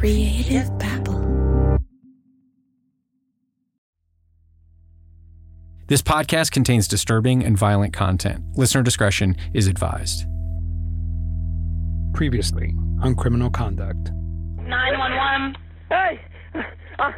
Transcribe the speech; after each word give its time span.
Creative 0.00 0.66
Babble. 0.78 1.76
This 5.88 6.00
podcast 6.00 6.52
contains 6.52 6.88
disturbing 6.88 7.44
and 7.44 7.58
violent 7.58 7.92
content. 7.92 8.42
Listener 8.56 8.82
discretion 8.82 9.36
is 9.52 9.66
advised. 9.66 10.24
Previously 12.14 12.74
on 13.02 13.14
Criminal 13.14 13.50
Conduct. 13.50 14.10
911. 14.64 15.56
Hey! 15.90 16.20
Uh, 16.98 17.12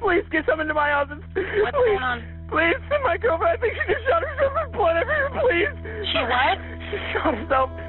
please 0.00 0.24
get 0.30 0.44
someone 0.44 0.66
to 0.66 0.74
my 0.74 0.92
office. 0.92 1.16
What's 1.32 1.48
please, 1.48 1.72
going 1.72 1.96
on? 1.96 2.48
Please, 2.50 2.76
my 3.04 3.16
girlfriend, 3.16 3.56
I 3.56 3.60
think 3.60 3.72
she 3.72 3.92
just 3.94 4.04
shot 4.06 4.22
herself 4.22 4.52
with 4.66 4.72
blood 4.72 4.96
everywhere, 4.98 5.30
please. 5.40 6.08
She 6.12 6.18
what? 6.18 6.58
She 6.90 6.96
shot 7.14 7.34
herself. 7.34 7.87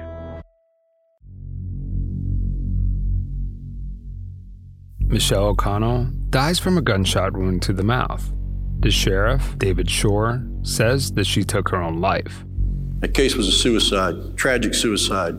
Michelle 5.09 5.47
O'Connell 5.47 6.05
dies 6.29 6.59
from 6.59 6.77
a 6.77 6.83
gunshot 6.83 7.33
wound 7.33 7.63
to 7.63 7.73
the 7.73 7.83
mouth. 7.83 8.31
The 8.81 8.91
sheriff, 8.91 9.57
David 9.57 9.89
Shoar, 9.89 10.45
says 10.61 11.11
that 11.13 11.25
she 11.25 11.43
took 11.43 11.69
her 11.69 11.82
own 11.82 11.99
life. 11.99 12.45
That 12.99 13.15
case 13.15 13.33
was 13.33 13.47
a 13.47 13.51
suicide, 13.51 14.37
tragic 14.37 14.75
suicide. 14.75 15.35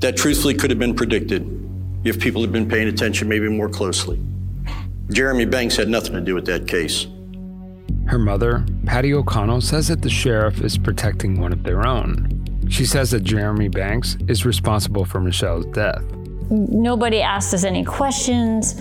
That 0.00 0.16
truthfully 0.16 0.54
could 0.54 0.70
have 0.70 0.78
been 0.78 0.94
predicted 0.94 1.46
if 2.04 2.18
people 2.18 2.40
had 2.40 2.50
been 2.50 2.66
paying 2.66 2.88
attention 2.88 3.28
maybe 3.28 3.46
more 3.50 3.68
closely. 3.68 4.18
Jeremy 5.10 5.44
Banks 5.44 5.76
had 5.76 5.90
nothing 5.90 6.14
to 6.14 6.22
do 6.22 6.34
with 6.34 6.46
that 6.46 6.66
case. 6.66 7.06
Her 8.06 8.18
mother, 8.18 8.64
Patty 8.86 9.12
O'Connell, 9.12 9.60
says 9.60 9.88
that 9.88 10.00
the 10.00 10.08
sheriff 10.08 10.62
is 10.62 10.78
protecting 10.78 11.38
one 11.38 11.52
of 11.52 11.62
their 11.62 11.86
own. 11.86 12.42
She 12.70 12.86
says 12.86 13.10
that 13.10 13.22
Jeremy 13.22 13.68
Banks 13.68 14.16
is 14.28 14.46
responsible 14.46 15.04
for 15.04 15.20
Michelle's 15.20 15.66
death. 15.66 16.02
Nobody 16.50 17.22
asked 17.22 17.54
us 17.54 17.64
any 17.64 17.84
questions. 17.84 18.80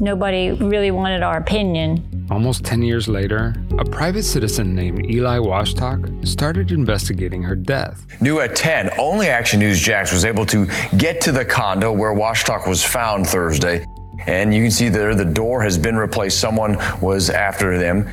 Nobody 0.00 0.52
really 0.52 0.90
wanted 0.90 1.22
our 1.22 1.36
opinion. 1.36 2.26
Almost 2.30 2.64
10 2.64 2.82
years 2.82 3.08
later, 3.08 3.54
a 3.78 3.84
private 3.84 4.22
citizen 4.22 4.74
named 4.74 5.04
Eli 5.10 5.38
Washtock 5.38 6.26
started 6.26 6.70
investigating 6.70 7.42
her 7.42 7.56
death. 7.56 8.06
New 8.20 8.40
at 8.40 8.54
10, 8.54 8.90
only 8.98 9.28
Action 9.28 9.58
News 9.58 9.80
Jax 9.80 10.12
was 10.12 10.24
able 10.24 10.46
to 10.46 10.66
get 10.96 11.20
to 11.22 11.32
the 11.32 11.44
condo 11.44 11.92
where 11.92 12.14
Washtock 12.14 12.68
was 12.68 12.84
found 12.84 13.26
Thursday. 13.26 13.84
And 14.26 14.54
you 14.54 14.62
can 14.62 14.70
see 14.70 14.88
there 14.88 15.14
the 15.14 15.24
door 15.24 15.62
has 15.62 15.76
been 15.76 15.96
replaced. 15.96 16.38
Someone 16.38 16.78
was 17.00 17.30
after 17.30 17.78
them. 17.78 18.06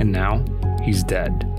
And 0.00 0.10
now, 0.10 0.44
he's 0.82 1.04
dead. 1.04 1.49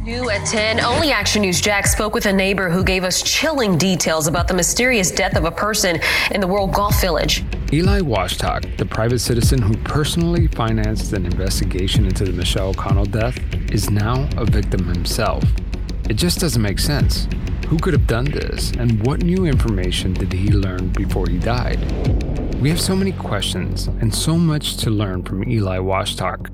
New 0.00 0.30
at 0.30 0.46
10, 0.46 0.80
Only 0.80 1.12
Action 1.12 1.42
News 1.42 1.60
Jax 1.60 1.92
spoke 1.92 2.14
with 2.14 2.24
a 2.24 2.32
neighbor 2.32 2.70
who 2.70 2.82
gave 2.82 3.04
us 3.04 3.20
chilling 3.20 3.76
details 3.76 4.28
about 4.28 4.48
the 4.48 4.54
mysterious 4.54 5.10
death 5.10 5.36
of 5.36 5.44
a 5.44 5.50
person 5.50 6.00
in 6.30 6.40
the 6.40 6.46
World 6.46 6.72
Golf 6.72 6.98
Village. 7.02 7.44
Eli 7.70 8.00
Washtock, 8.00 8.78
the 8.78 8.86
private 8.86 9.18
citizen 9.18 9.60
who 9.60 9.76
personally 9.84 10.46
financed 10.46 11.12
an 11.12 11.26
investigation 11.26 12.06
into 12.06 12.24
the 12.24 12.32
Michelle 12.32 12.70
O'Connell 12.70 13.04
death, 13.04 13.38
is 13.70 13.90
now 13.90 14.26
a 14.38 14.46
victim 14.46 14.86
himself. 14.86 15.44
It 16.08 16.14
just 16.14 16.40
doesn't 16.40 16.62
make 16.62 16.78
sense. 16.78 17.28
Who 17.68 17.76
could 17.76 17.92
have 17.92 18.06
done 18.06 18.24
this, 18.24 18.70
and 18.70 19.06
what 19.06 19.22
new 19.22 19.44
information 19.44 20.14
did 20.14 20.32
he 20.32 20.48
learn 20.48 20.88
before 20.88 21.28
he 21.28 21.36
died? 21.36 21.78
We 22.54 22.70
have 22.70 22.80
so 22.80 22.96
many 22.96 23.12
questions 23.12 23.88
and 23.88 24.14
so 24.14 24.38
much 24.38 24.78
to 24.78 24.88
learn 24.88 25.24
from 25.24 25.46
Eli 25.46 25.76
Washtock. 25.76 26.48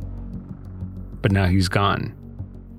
But 1.23 1.31
now 1.31 1.47
he's 1.47 1.69
gone. 1.69 2.13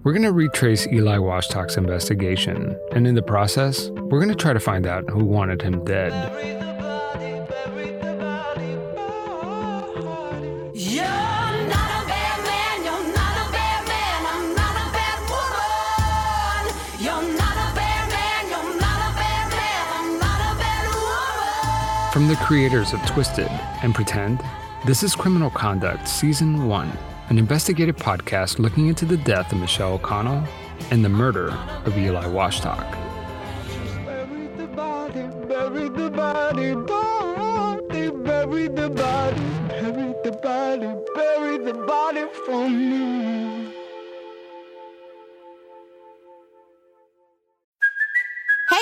We're 0.03 0.13
going 0.13 0.23
to 0.23 0.31
retrace 0.31 0.87
Eli 0.87 1.17
Washtock's 1.17 1.75
investigation, 1.75 2.79
and 2.93 3.05
in 3.07 3.15
the 3.15 3.21
process, 3.21 3.89
we're 3.89 4.19
going 4.19 4.29
to 4.29 4.35
try 4.35 4.53
to 4.53 4.59
find 4.59 4.87
out 4.87 5.09
who 5.09 5.23
wanted 5.23 5.61
him 5.61 5.83
dead. 5.83 6.13
From 22.13 22.27
the 22.27 22.35
creators 22.37 22.93
of 22.93 23.05
Twisted 23.05 23.49
and 23.83 23.93
Pretend, 23.93 24.41
this 24.85 25.03
is 25.03 25.15
Criminal 25.15 25.49
Conduct 25.49 26.07
Season 26.07 26.67
1, 26.67 26.97
an 27.29 27.37
investigative 27.37 27.97
podcast 27.97 28.57
looking 28.57 28.87
into 28.87 29.05
the 29.05 29.17
death 29.17 29.51
of 29.51 29.59
Michelle 29.59 29.93
O'Connell 29.93 30.47
and 30.91 31.03
the 31.03 31.09
murder 31.09 31.49
of 31.85 31.97
Eli 31.97 32.25
Washtock. 32.25 32.89
Bury 34.07 34.47
the 34.47 34.67
body, 38.89 39.51
the 40.23 40.39
body, 40.41 41.57
the 41.57 41.73
body 41.73 42.25
for 42.45 42.69
me. 42.69 43.46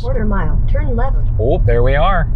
Quarter 0.00 0.24
mile, 0.26 0.60
turn 0.70 0.94
left. 0.94 1.16
Oh, 1.40 1.58
there 1.66 1.82
we 1.82 1.94
are. 1.96 2.28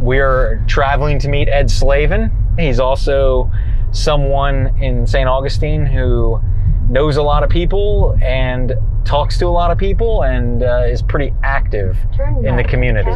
We're 0.00 0.64
traveling 0.66 1.18
to 1.20 1.28
meet 1.28 1.48
Ed 1.48 1.70
Slavin. 1.70 2.30
He's 2.58 2.80
also 2.80 3.50
someone 3.92 4.76
in 4.82 5.06
St. 5.06 5.28
Augustine 5.28 5.86
who 5.86 6.40
knows 6.88 7.16
a 7.16 7.22
lot 7.22 7.42
of 7.42 7.50
people 7.50 8.16
and 8.22 8.74
talks 9.04 9.38
to 9.38 9.46
a 9.46 9.48
lot 9.48 9.70
of 9.70 9.78
people 9.78 10.22
and 10.24 10.62
uh, 10.62 10.82
is 10.88 11.02
pretty 11.02 11.32
active 11.42 11.96
Turn 12.16 12.36
in 12.38 12.42
the 12.56 12.62
left. 12.62 12.68
community. 12.68 13.10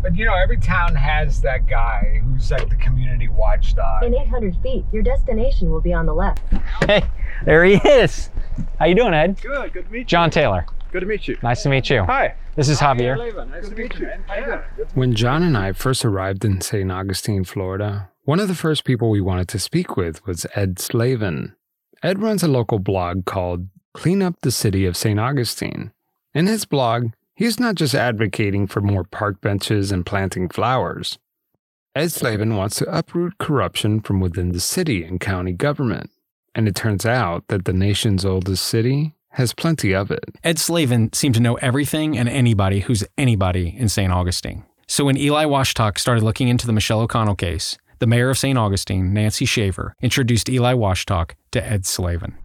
But 0.00 0.14
you 0.16 0.24
know, 0.24 0.34
every 0.34 0.58
town 0.58 0.94
has 0.94 1.40
that 1.42 1.66
guy 1.66 2.20
who's 2.24 2.50
like 2.50 2.68
the 2.68 2.76
community 2.76 3.28
watchdog. 3.28 4.04
In 4.04 4.14
800 4.14 4.56
feet, 4.62 4.84
your 4.92 5.02
destination 5.02 5.70
will 5.70 5.80
be 5.80 5.92
on 5.92 6.06
the 6.06 6.14
left. 6.14 6.40
Hey, 6.86 7.02
there 7.44 7.64
he 7.64 7.74
is. 7.74 8.30
How 8.78 8.86
you 8.86 8.94
doing, 8.94 9.14
Ed? 9.14 9.40
Good, 9.42 9.72
good 9.72 9.84
to 9.86 9.90
meet 9.90 9.98
you. 10.00 10.04
John 10.04 10.30
Taylor. 10.30 10.66
Good 10.90 11.00
to 11.00 11.06
meet 11.06 11.28
you. 11.28 11.36
Nice 11.42 11.62
to 11.64 11.68
meet 11.68 11.90
you. 11.90 12.02
Hi. 12.04 12.34
This 12.56 12.70
is 12.70 12.80
Javier. 12.80 13.16
Nice 13.50 13.68
to 13.68 13.74
meet 13.74 13.98
you. 13.98 14.10
How 14.26 14.36
you? 14.36 14.86
When 14.94 15.14
John 15.14 15.42
and 15.42 15.56
I 15.56 15.72
first 15.72 16.02
arrived 16.02 16.46
in 16.46 16.62
St. 16.62 16.90
Augustine, 16.90 17.44
Florida, 17.44 18.10
one 18.24 18.40
of 18.40 18.48
the 18.48 18.54
first 18.54 18.84
people 18.84 19.10
we 19.10 19.20
wanted 19.20 19.48
to 19.48 19.58
speak 19.58 19.98
with 19.98 20.26
was 20.26 20.46
Ed 20.54 20.78
Slavin. 20.78 21.54
Ed 22.02 22.20
runs 22.20 22.42
a 22.42 22.48
local 22.48 22.78
blog 22.78 23.26
called 23.26 23.68
Clean 23.92 24.22
Up 24.22 24.40
the 24.40 24.50
City 24.50 24.86
of 24.86 24.96
St. 24.96 25.20
Augustine. 25.20 25.92
In 26.32 26.46
his 26.46 26.64
blog, 26.64 27.10
he's 27.34 27.60
not 27.60 27.74
just 27.74 27.94
advocating 27.94 28.66
for 28.66 28.80
more 28.80 29.04
park 29.04 29.42
benches 29.42 29.92
and 29.92 30.06
planting 30.06 30.48
flowers. 30.48 31.18
Ed 31.94 32.12
Slavin 32.12 32.56
wants 32.56 32.76
to 32.76 32.96
uproot 32.96 33.36
corruption 33.38 34.00
from 34.00 34.20
within 34.20 34.52
the 34.52 34.60
city 34.60 35.04
and 35.04 35.20
county 35.20 35.52
government. 35.52 36.10
And 36.54 36.66
it 36.66 36.74
turns 36.74 37.04
out 37.04 37.48
that 37.48 37.66
the 37.66 37.72
nation's 37.74 38.24
oldest 38.24 38.64
city 38.64 39.14
has 39.38 39.54
plenty 39.54 39.94
of 39.94 40.10
it. 40.10 40.24
Ed 40.44 40.58
Slavin 40.58 41.12
seemed 41.12 41.36
to 41.36 41.40
know 41.40 41.54
everything 41.56 42.18
and 42.18 42.28
anybody 42.28 42.80
who's 42.80 43.04
anybody 43.16 43.74
in 43.78 43.88
St. 43.88 44.12
Augustine. 44.12 44.64
So 44.88 45.04
when 45.04 45.16
Eli 45.16 45.44
Washtock 45.44 45.98
started 45.98 46.24
looking 46.24 46.48
into 46.48 46.66
the 46.66 46.72
Michelle 46.72 47.00
O'Connell 47.00 47.36
case, 47.36 47.78
the 48.00 48.06
mayor 48.06 48.30
of 48.30 48.38
St. 48.38 48.58
Augustine, 48.58 49.12
Nancy 49.12 49.44
Shaver, 49.44 49.94
introduced 50.02 50.48
Eli 50.48 50.74
Washtock 50.74 51.32
to 51.52 51.64
Ed 51.64 51.86
Slavin. 51.86 52.36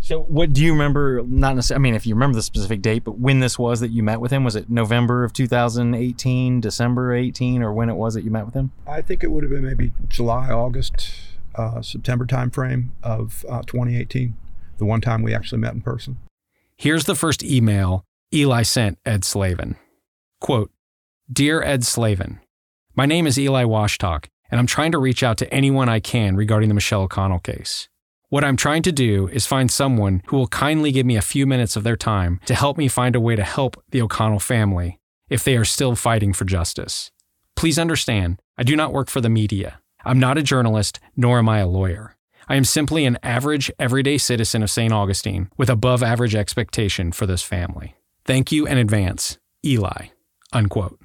So, 0.00 0.20
what 0.22 0.52
do 0.52 0.62
you 0.62 0.72
remember? 0.72 1.22
Not 1.26 1.56
necessarily. 1.56 1.80
I 1.80 1.82
mean, 1.82 1.94
if 1.94 2.06
you 2.06 2.14
remember 2.14 2.36
the 2.36 2.42
specific 2.42 2.80
date, 2.80 3.02
but 3.02 3.18
when 3.18 3.40
this 3.40 3.58
was 3.58 3.80
that 3.80 3.88
you 3.88 4.02
met 4.02 4.20
with 4.20 4.30
him, 4.30 4.44
was 4.44 4.54
it 4.54 4.70
November 4.70 5.24
of 5.24 5.32
2018, 5.32 6.60
December 6.60 7.14
18, 7.14 7.62
or 7.62 7.72
when 7.72 7.88
it 7.88 7.94
was 7.94 8.14
that 8.14 8.22
you 8.22 8.30
met 8.30 8.44
with 8.44 8.54
him? 8.54 8.70
I 8.86 9.02
think 9.02 9.24
it 9.24 9.32
would 9.32 9.42
have 9.42 9.50
been 9.50 9.64
maybe 9.64 9.92
July, 10.06 10.50
August, 10.50 11.10
uh, 11.56 11.82
September 11.82 12.24
timeframe 12.24 12.90
of 13.02 13.44
uh, 13.48 13.62
2018, 13.62 14.34
the 14.78 14.84
one 14.84 15.00
time 15.00 15.22
we 15.22 15.34
actually 15.34 15.58
met 15.58 15.74
in 15.74 15.80
person. 15.80 16.18
Here's 16.76 17.04
the 17.04 17.14
first 17.14 17.42
email 17.42 18.04
Eli 18.32 18.62
sent 18.62 18.98
Ed 19.04 19.24
Slavin. 19.24 19.76
Quote, 20.40 20.70
Dear 21.32 21.62
Ed 21.62 21.84
Slavin, 21.84 22.40
my 22.94 23.06
name 23.06 23.26
is 23.26 23.38
Eli 23.38 23.64
Washtock, 23.64 24.26
and 24.50 24.58
I'm 24.58 24.66
trying 24.66 24.92
to 24.92 24.98
reach 24.98 25.22
out 25.22 25.38
to 25.38 25.52
anyone 25.52 25.88
I 25.88 26.00
can 26.00 26.36
regarding 26.36 26.68
the 26.68 26.74
Michelle 26.74 27.02
O'Connell 27.02 27.40
case. 27.40 27.88
What 28.28 28.44
I'm 28.44 28.56
trying 28.56 28.82
to 28.82 28.92
do 28.92 29.28
is 29.28 29.46
find 29.46 29.70
someone 29.70 30.22
who 30.26 30.36
will 30.36 30.48
kindly 30.48 30.90
give 30.92 31.06
me 31.06 31.16
a 31.16 31.22
few 31.22 31.46
minutes 31.46 31.76
of 31.76 31.84
their 31.84 31.96
time 31.96 32.40
to 32.46 32.54
help 32.54 32.76
me 32.76 32.88
find 32.88 33.14
a 33.14 33.20
way 33.20 33.36
to 33.36 33.44
help 33.44 33.82
the 33.90 34.02
O'Connell 34.02 34.40
family 34.40 34.98
if 35.28 35.44
they 35.44 35.56
are 35.56 35.64
still 35.64 35.94
fighting 35.94 36.32
for 36.32 36.44
justice. 36.44 37.10
Please 37.54 37.78
understand, 37.78 38.40
I 38.58 38.64
do 38.64 38.76
not 38.76 38.92
work 38.92 39.08
for 39.08 39.20
the 39.20 39.28
media. 39.28 39.80
I'm 40.04 40.18
not 40.18 40.38
a 40.38 40.42
journalist, 40.42 41.00
nor 41.16 41.38
am 41.38 41.48
I 41.48 41.58
a 41.58 41.66
lawyer. 41.68 42.16
I 42.48 42.54
am 42.54 42.64
simply 42.64 43.04
an 43.04 43.18
average, 43.24 43.72
everyday 43.78 44.18
citizen 44.18 44.62
of 44.62 44.70
St. 44.70 44.92
Augustine 44.92 45.50
with 45.56 45.68
above 45.68 46.02
average 46.02 46.36
expectation 46.36 47.10
for 47.10 47.26
this 47.26 47.42
family. 47.42 47.96
Thank 48.24 48.52
you 48.52 48.66
in 48.66 48.78
advance, 48.78 49.38
Eli. 49.64 50.08
Unquote. 50.52 51.00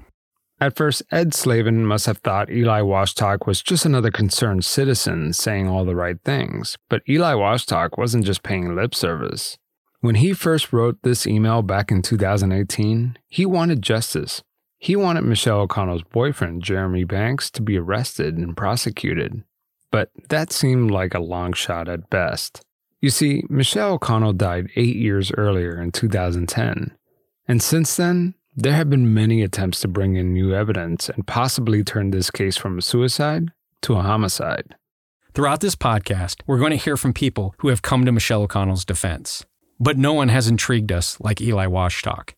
At 0.59 0.75
first, 0.75 1.01
Ed 1.11 1.33
Slavin 1.33 1.87
must 1.87 2.05
have 2.05 2.19
thought 2.19 2.51
Eli 2.51 2.81
Washtock 2.81 3.47
was 3.47 3.63
just 3.63 3.83
another 3.83 4.11
concerned 4.11 4.63
citizen 4.63 5.33
saying 5.33 5.67
all 5.67 5.83
the 5.83 5.95
right 5.95 6.21
things. 6.23 6.77
But 6.87 7.01
Eli 7.09 7.33
Washtock 7.33 7.97
wasn't 7.97 8.25
just 8.25 8.43
paying 8.43 8.75
lip 8.75 8.93
service. 8.93 9.57
When 10.01 10.15
he 10.15 10.33
first 10.33 10.71
wrote 10.71 10.99
this 11.01 11.25
email 11.25 11.63
back 11.63 11.91
in 11.91 12.03
2018, 12.03 13.17
he 13.27 13.47
wanted 13.47 13.81
justice. 13.81 14.43
He 14.77 14.95
wanted 14.95 15.23
Michelle 15.23 15.61
O'Connell's 15.61 16.03
boyfriend, 16.03 16.61
Jeremy 16.61 17.03
Banks, 17.03 17.49
to 17.51 17.63
be 17.63 17.77
arrested 17.77 18.37
and 18.37 18.55
prosecuted. 18.55 19.43
But 19.91 20.09
that 20.29 20.51
seemed 20.51 20.91
like 20.91 21.13
a 21.13 21.19
long 21.19 21.53
shot 21.53 21.89
at 21.89 22.09
best. 22.09 22.61
You 23.01 23.09
see, 23.09 23.43
Michelle 23.49 23.93
O'Connell 23.93 24.33
died 24.33 24.69
eight 24.75 24.95
years 24.95 25.31
earlier 25.33 25.81
in 25.81 25.91
2010. 25.91 26.95
And 27.47 27.61
since 27.61 27.95
then, 27.95 28.35
there 28.55 28.73
have 28.73 28.89
been 28.89 29.13
many 29.13 29.41
attempts 29.41 29.81
to 29.81 29.87
bring 29.87 30.15
in 30.15 30.33
new 30.33 30.53
evidence 30.53 31.09
and 31.09 31.25
possibly 31.25 31.83
turn 31.83 32.11
this 32.11 32.29
case 32.29 32.57
from 32.57 32.77
a 32.77 32.81
suicide 32.81 33.51
to 33.81 33.95
a 33.95 34.01
homicide. 34.01 34.75
Throughout 35.33 35.61
this 35.61 35.75
podcast, 35.75 36.41
we're 36.45 36.59
going 36.59 36.71
to 36.71 36.77
hear 36.77 36.97
from 36.97 37.13
people 37.13 37.55
who 37.59 37.69
have 37.69 37.81
come 37.81 38.05
to 38.05 38.11
Michelle 38.11 38.43
O'Connell's 38.43 38.85
defense. 38.85 39.45
But 39.79 39.97
no 39.97 40.13
one 40.13 40.27
has 40.29 40.47
intrigued 40.47 40.91
us 40.91 41.19
like 41.19 41.41
Eli 41.41 41.65
Washtock. 41.65 42.33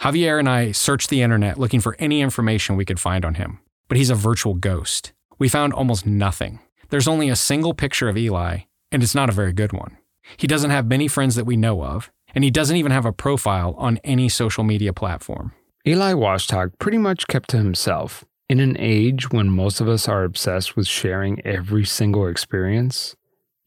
Javier 0.00 0.38
and 0.38 0.48
I 0.48 0.72
searched 0.72 1.08
the 1.08 1.22
internet 1.22 1.58
looking 1.58 1.80
for 1.80 1.96
any 1.98 2.20
information 2.20 2.76
we 2.76 2.84
could 2.84 2.98
find 3.00 3.24
on 3.24 3.34
him, 3.34 3.60
but 3.88 3.96
he's 3.96 4.10
a 4.10 4.16
virtual 4.16 4.54
ghost. 4.54 5.12
We 5.38 5.48
found 5.48 5.72
almost 5.72 6.04
nothing. 6.04 6.58
There's 6.92 7.08
only 7.08 7.30
a 7.30 7.36
single 7.36 7.72
picture 7.72 8.10
of 8.10 8.18
Eli, 8.18 8.64
and 8.90 9.02
it's 9.02 9.14
not 9.14 9.30
a 9.30 9.32
very 9.32 9.54
good 9.54 9.72
one. 9.72 9.96
He 10.36 10.46
doesn't 10.46 10.68
have 10.68 10.86
many 10.86 11.08
friends 11.08 11.36
that 11.36 11.46
we 11.46 11.56
know 11.56 11.82
of, 11.82 12.10
and 12.34 12.44
he 12.44 12.50
doesn't 12.50 12.76
even 12.76 12.92
have 12.92 13.06
a 13.06 13.14
profile 13.14 13.74
on 13.78 13.96
any 14.04 14.28
social 14.28 14.62
media 14.62 14.92
platform. 14.92 15.52
Eli 15.86 16.12
Washtock 16.12 16.78
pretty 16.78 16.98
much 16.98 17.28
kept 17.28 17.48
to 17.48 17.56
himself. 17.56 18.26
In 18.50 18.60
an 18.60 18.76
age 18.78 19.30
when 19.30 19.48
most 19.48 19.80
of 19.80 19.88
us 19.88 20.06
are 20.06 20.22
obsessed 20.22 20.76
with 20.76 20.86
sharing 20.86 21.40
every 21.46 21.86
single 21.86 22.26
experience, 22.26 23.16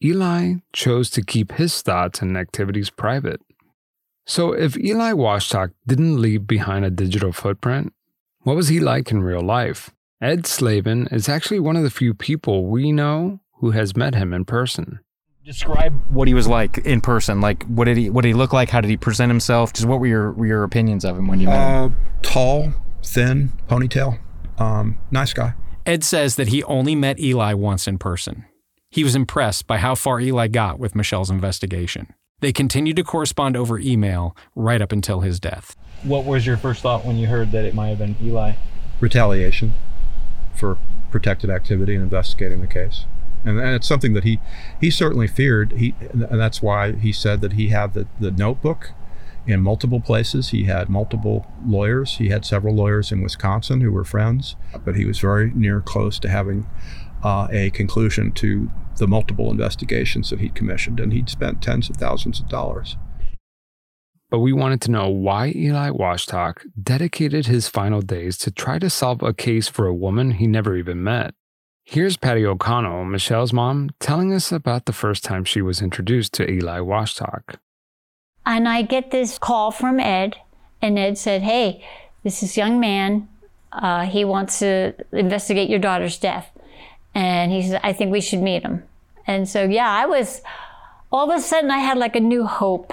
Eli 0.04 0.58
chose 0.72 1.10
to 1.10 1.20
keep 1.20 1.50
his 1.50 1.82
thoughts 1.82 2.22
and 2.22 2.36
activities 2.36 2.90
private. 2.90 3.40
So, 4.24 4.52
if 4.52 4.78
Eli 4.78 5.10
Washtock 5.14 5.72
didn't 5.84 6.22
leave 6.22 6.46
behind 6.46 6.84
a 6.84 6.90
digital 6.90 7.32
footprint, 7.32 7.92
what 8.42 8.54
was 8.54 8.68
he 8.68 8.78
like 8.78 9.10
in 9.10 9.20
real 9.20 9.42
life? 9.42 9.90
Ed 10.20 10.46
Slavin 10.46 11.08
is 11.08 11.28
actually 11.28 11.60
one 11.60 11.76
of 11.76 11.82
the 11.82 11.90
few 11.90 12.14
people 12.14 12.66
we 12.66 12.90
know 12.90 13.40
who 13.56 13.72
has 13.72 13.94
met 13.94 14.14
him 14.14 14.32
in 14.32 14.46
person. 14.46 15.00
Describe 15.44 15.92
what 16.08 16.26
he 16.26 16.32
was 16.32 16.48
like 16.48 16.78
in 16.78 17.02
person. 17.02 17.42
Like, 17.42 17.64
what 17.64 17.84
did 17.84 17.98
he 17.98 18.08
what 18.08 18.22
did 18.22 18.28
he 18.28 18.34
look 18.34 18.52
like? 18.52 18.70
How 18.70 18.80
did 18.80 18.88
he 18.88 18.96
present 18.96 19.28
himself? 19.28 19.74
Just 19.74 19.86
what 19.86 20.00
were 20.00 20.06
your 20.06 20.32
were 20.32 20.46
your 20.46 20.64
opinions 20.64 21.04
of 21.04 21.18
him 21.18 21.28
when 21.28 21.38
you 21.38 21.48
met 21.48 21.84
him? 21.84 21.92
Uh, 21.92 22.20
tall, 22.22 22.72
thin, 23.04 23.52
ponytail. 23.68 24.18
Um, 24.58 24.98
nice 25.10 25.34
guy. 25.34 25.52
Ed 25.84 26.02
says 26.02 26.36
that 26.36 26.48
he 26.48 26.64
only 26.64 26.94
met 26.94 27.20
Eli 27.20 27.52
once 27.52 27.86
in 27.86 27.98
person. 27.98 28.46
He 28.88 29.04
was 29.04 29.14
impressed 29.14 29.66
by 29.66 29.76
how 29.76 29.94
far 29.94 30.18
Eli 30.18 30.48
got 30.48 30.78
with 30.78 30.94
Michelle's 30.94 31.30
investigation. 31.30 32.14
They 32.40 32.52
continued 32.52 32.96
to 32.96 33.04
correspond 33.04 33.54
over 33.54 33.78
email 33.78 34.34
right 34.54 34.80
up 34.80 34.92
until 34.92 35.20
his 35.20 35.38
death. 35.38 35.76
What 36.02 36.24
was 36.24 36.46
your 36.46 36.56
first 36.56 36.80
thought 36.82 37.04
when 37.04 37.18
you 37.18 37.26
heard 37.26 37.52
that 37.52 37.66
it 37.66 37.74
might 37.74 37.88
have 37.88 37.98
been 37.98 38.16
Eli? 38.22 38.54
Retaliation 39.00 39.74
for 40.56 40.78
protected 41.10 41.50
activity 41.50 41.94
in 41.94 42.02
investigating 42.02 42.60
the 42.60 42.66
case. 42.66 43.04
And, 43.44 43.58
and 43.60 43.74
it's 43.74 43.86
something 43.86 44.14
that 44.14 44.24
he, 44.24 44.40
he 44.80 44.90
certainly 44.90 45.28
feared. 45.28 45.72
He, 45.72 45.94
and 46.10 46.40
that's 46.40 46.60
why 46.60 46.92
he 46.92 47.12
said 47.12 47.40
that 47.42 47.52
he 47.52 47.68
had 47.68 47.94
the, 47.94 48.06
the 48.18 48.30
notebook 48.30 48.90
in 49.46 49.60
multiple 49.60 50.00
places. 50.00 50.48
He 50.48 50.64
had 50.64 50.88
multiple 50.88 51.46
lawyers. 51.64 52.16
He 52.16 52.28
had 52.28 52.44
several 52.44 52.74
lawyers 52.74 53.12
in 53.12 53.22
Wisconsin 53.22 53.80
who 53.80 53.92
were 53.92 54.04
friends, 54.04 54.56
but 54.84 54.96
he 54.96 55.04
was 55.04 55.20
very 55.20 55.52
near 55.54 55.80
close 55.80 56.18
to 56.20 56.28
having 56.28 56.68
uh, 57.22 57.46
a 57.50 57.70
conclusion 57.70 58.32
to 58.32 58.70
the 58.96 59.06
multiple 59.06 59.50
investigations 59.50 60.30
that 60.30 60.40
he'd 60.40 60.54
commissioned, 60.54 60.98
and 60.98 61.12
he'd 61.12 61.28
spent 61.28 61.62
tens 61.62 61.88
of 61.88 61.96
thousands 61.96 62.40
of 62.40 62.48
dollars. 62.48 62.96
But 64.28 64.40
we 64.40 64.52
wanted 64.52 64.80
to 64.82 64.90
know 64.90 65.08
why 65.08 65.52
Eli 65.54 65.90
Washtock 65.90 66.66
dedicated 66.80 67.46
his 67.46 67.68
final 67.68 68.00
days 68.00 68.36
to 68.38 68.50
try 68.50 68.78
to 68.78 68.90
solve 68.90 69.22
a 69.22 69.32
case 69.32 69.68
for 69.68 69.86
a 69.86 69.94
woman 69.94 70.32
he 70.32 70.46
never 70.46 70.76
even 70.76 71.02
met. 71.02 71.34
Here's 71.84 72.16
Patty 72.16 72.44
O'Connell, 72.44 73.04
Michelle's 73.04 73.52
mom, 73.52 73.90
telling 74.00 74.32
us 74.32 74.50
about 74.50 74.86
the 74.86 74.92
first 74.92 75.22
time 75.22 75.44
she 75.44 75.62
was 75.62 75.80
introduced 75.80 76.32
to 76.34 76.50
Eli 76.50 76.80
Washtock. 76.80 77.58
And 78.44 78.68
I 78.68 78.82
get 78.82 79.12
this 79.12 79.38
call 79.38 79.70
from 79.70 80.00
Ed, 80.00 80.36
and 80.82 80.98
Ed 80.98 81.16
said, 81.16 81.42
Hey, 81.42 81.84
this 82.24 82.42
is 82.42 82.56
young 82.56 82.80
man. 82.80 83.28
Uh, 83.70 84.06
he 84.06 84.24
wants 84.24 84.58
to 84.58 84.94
investigate 85.12 85.70
your 85.70 85.78
daughter's 85.78 86.18
death. 86.18 86.50
And 87.14 87.52
he 87.52 87.62
said, 87.62 87.80
I 87.84 87.92
think 87.92 88.10
we 88.10 88.20
should 88.20 88.42
meet 88.42 88.62
him. 88.62 88.82
And 89.26 89.48
so, 89.48 89.62
yeah, 89.64 89.88
I 89.88 90.06
was, 90.06 90.42
all 91.12 91.30
of 91.30 91.38
a 91.38 91.40
sudden, 91.40 91.70
I 91.70 91.78
had 91.78 91.98
like 91.98 92.16
a 92.16 92.20
new 92.20 92.46
hope. 92.46 92.92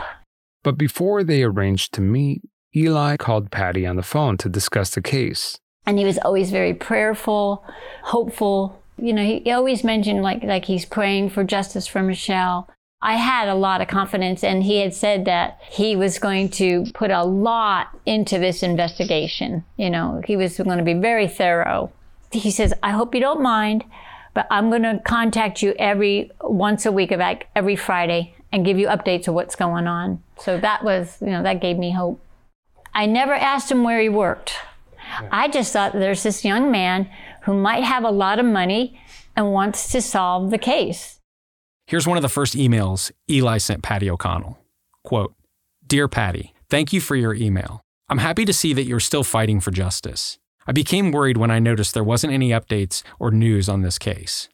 But 0.63 0.77
before 0.77 1.23
they 1.23 1.43
arranged 1.43 1.93
to 1.93 2.01
meet, 2.01 2.41
Eli 2.75 3.17
called 3.17 3.51
Patty 3.51 3.85
on 3.85 3.97
the 3.97 4.03
phone 4.03 4.37
to 4.37 4.49
discuss 4.49 4.91
the 4.91 5.01
case. 5.01 5.59
And 5.85 5.99
he 5.99 6.05
was 6.05 6.17
always 6.19 6.49
very 6.49 6.73
prayerful, 6.73 7.63
hopeful. 8.03 8.81
You 8.97 9.13
know, 9.13 9.23
he, 9.23 9.39
he 9.39 9.51
always 9.51 9.83
mentioned 9.83 10.23
like, 10.23 10.43
like 10.43 10.65
he's 10.65 10.85
praying 10.85 11.29
for 11.31 11.43
justice 11.43 11.85
for 11.85 12.01
Michelle. 12.01 12.69
I 13.01 13.15
had 13.15 13.49
a 13.49 13.55
lot 13.55 13.81
of 13.81 13.89
confidence, 13.89 14.45
and 14.45 14.63
he 14.63 14.77
had 14.77 14.93
said 14.93 15.25
that 15.25 15.59
he 15.69 15.93
was 15.93 16.19
going 16.19 16.47
to 16.51 16.85
put 16.93 17.11
a 17.11 17.25
lot 17.25 17.89
into 18.05 18.39
this 18.39 18.63
investigation. 18.63 19.65
You 19.75 19.89
know, 19.89 20.21
he 20.25 20.37
was 20.37 20.55
going 20.57 20.77
to 20.77 20.85
be 20.85 20.93
very 20.93 21.27
thorough. 21.27 21.91
He 22.31 22.49
says, 22.49 22.73
I 22.81 22.91
hope 22.91 23.13
you 23.13 23.19
don't 23.19 23.41
mind, 23.41 23.83
but 24.33 24.47
I'm 24.49 24.69
going 24.69 24.83
to 24.83 25.01
contact 25.03 25.61
you 25.61 25.73
every 25.77 26.31
once 26.41 26.85
a 26.85 26.93
week, 26.93 27.11
about 27.11 27.43
every 27.57 27.75
Friday, 27.75 28.35
and 28.53 28.63
give 28.63 28.77
you 28.77 28.87
updates 28.87 29.27
of 29.27 29.33
what's 29.33 29.55
going 29.55 29.87
on. 29.87 30.23
So 30.37 30.59
that 30.59 30.83
was, 30.83 31.17
you 31.19 31.27
know, 31.27 31.41
that 31.41 31.59
gave 31.59 31.77
me 31.77 31.91
hope. 31.91 32.23
I 32.93 33.07
never 33.07 33.33
asked 33.33 33.71
him 33.71 33.83
where 33.83 33.99
he 33.99 34.07
worked. 34.07 34.53
I 35.31 35.47
just 35.47 35.73
thought 35.73 35.93
there's 35.93 36.23
this 36.23 36.45
young 36.45 36.71
man 36.71 37.09
who 37.41 37.53
might 37.55 37.83
have 37.83 38.03
a 38.03 38.11
lot 38.11 38.39
of 38.39 38.45
money 38.45 38.99
and 39.35 39.51
wants 39.51 39.91
to 39.91 40.01
solve 40.01 40.51
the 40.51 40.59
case. 40.59 41.19
Here's 41.87 42.07
one 42.07 42.17
of 42.17 42.21
the 42.21 42.29
first 42.29 42.53
emails 42.53 43.11
Eli 43.29 43.57
sent 43.57 43.81
Patty 43.81 44.09
O'Connell. 44.09 44.59
Quote, 45.03 45.33
Dear 45.85 46.07
Patty, 46.07 46.53
thank 46.69 46.93
you 46.93 47.01
for 47.01 47.15
your 47.15 47.33
email. 47.33 47.81
I'm 48.07 48.19
happy 48.19 48.45
to 48.45 48.53
see 48.53 48.73
that 48.73 48.85
you're 48.85 48.99
still 48.99 49.23
fighting 49.23 49.59
for 49.59 49.71
justice. 49.71 50.37
I 50.67 50.71
became 50.71 51.11
worried 51.11 51.37
when 51.37 51.51
I 51.51 51.59
noticed 51.59 51.93
there 51.93 52.03
wasn't 52.03 52.33
any 52.33 52.51
updates 52.51 53.01
or 53.19 53.31
news 53.31 53.67
on 53.67 53.81
this 53.81 53.97
case. 53.97 54.47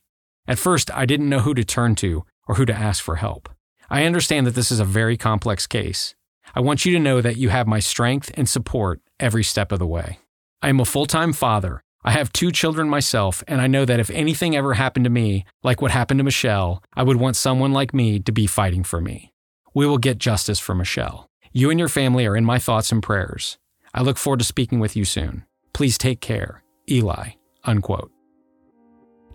At 0.48 0.58
first, 0.58 0.89
I 0.91 1.06
didn't 1.06 1.29
know 1.29 1.41
who 1.41 1.53
to 1.53 1.65
turn 1.65 1.96
to 1.96 2.25
or 2.48 2.56
who 2.56 2.65
to 2.65 2.74
ask 2.74 3.03
for 3.03 3.18
help. 3.18 3.50
I 3.89 4.03
understand 4.03 4.46
that 4.48 4.55
this 4.55 4.72
is 4.72 4.79
a 4.79 4.86
very 4.86 5.17
complex 5.17 5.65
case. 5.67 6.15
I 6.55 6.62
want 6.62 6.86
you 6.86 6.91
to 6.93 7.00
know 7.00 7.22
that 7.22 7.38
you 7.38 7.50
have 7.50 7.67
my 7.67 7.79
strength 7.79 8.31
and 8.36 8.48
support 8.48 9.01
every 9.19 9.43
step 9.43 9.72
of 9.72 9.79
the 9.79 9.88
way. 9.88 10.19
I 10.62 10.69
am 10.69 10.79
a 10.79 10.86
full 10.86 11.05
time 11.05 11.34
father. 11.34 11.84
I 12.03 12.12
have 12.12 12.31
two 12.31 12.51
children 12.51 12.88
myself, 12.89 13.43
and 13.48 13.60
I 13.60 13.67
know 13.67 13.84
that 13.86 14.00
if 14.00 14.10
anything 14.10 14.55
ever 14.55 14.74
happened 14.75 15.03
to 15.03 15.10
me, 15.10 15.46
like 15.63 15.81
what 15.81 15.91
happened 15.91 16.19
to 16.19 16.24
Michelle, 16.24 16.81
I 16.93 17.03
would 17.03 17.17
want 17.17 17.36
someone 17.36 17.74
like 17.74 17.93
me 17.93 18.19
to 18.19 18.31
be 18.31 18.48
fighting 18.48 18.84
for 18.84 19.01
me. 19.01 19.34
We 19.74 19.86
will 19.86 19.98
get 19.98 20.17
justice 20.17 20.60
for 20.60 20.74
Michelle. 20.74 21.29
You 21.51 21.69
and 21.69 21.79
your 21.79 21.89
family 21.89 22.25
are 22.25 22.38
in 22.38 22.46
my 22.46 22.58
thoughts 22.58 22.91
and 22.91 23.03
prayers. 23.03 23.58
I 23.93 24.01
look 24.01 24.17
forward 24.17 24.39
to 24.39 24.46
speaking 24.46 24.79
with 24.79 24.96
you 24.96 25.03
soon. 25.03 25.46
Please 25.74 25.98
take 25.98 26.22
care. 26.22 26.63
Eli. 26.89 27.31
Unquote. 27.65 28.12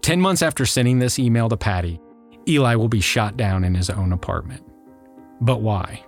10 0.03 0.21
months 0.21 0.43
after 0.43 0.65
sending 0.65 0.99
this 0.99 1.19
email 1.19 1.49
to 1.49 1.57
Patty, 1.57 2.01
Eli 2.47 2.75
will 2.75 2.89
be 2.89 3.01
shot 3.01 3.37
down 3.37 3.65
in 3.65 3.75
his 3.75 3.91
own 3.91 4.13
apartment. 4.13 4.63
But 5.41 5.61
why? 5.61 6.05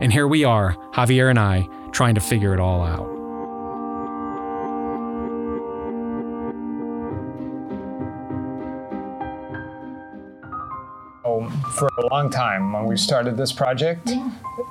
And 0.00 0.12
here 0.12 0.28
we 0.28 0.44
are, 0.44 0.74
Javier 0.92 1.30
and 1.30 1.38
I, 1.38 1.66
trying 1.92 2.14
to 2.14 2.20
figure 2.20 2.52
it 2.54 2.60
all 2.60 2.82
out. 2.82 3.08
Oh, 11.24 11.48
for 11.76 11.88
a 11.98 12.06
long 12.10 12.30
time, 12.30 12.72
when 12.72 12.86
we 12.86 12.96
started 12.96 13.36
this 13.36 13.52
project, 13.52 14.10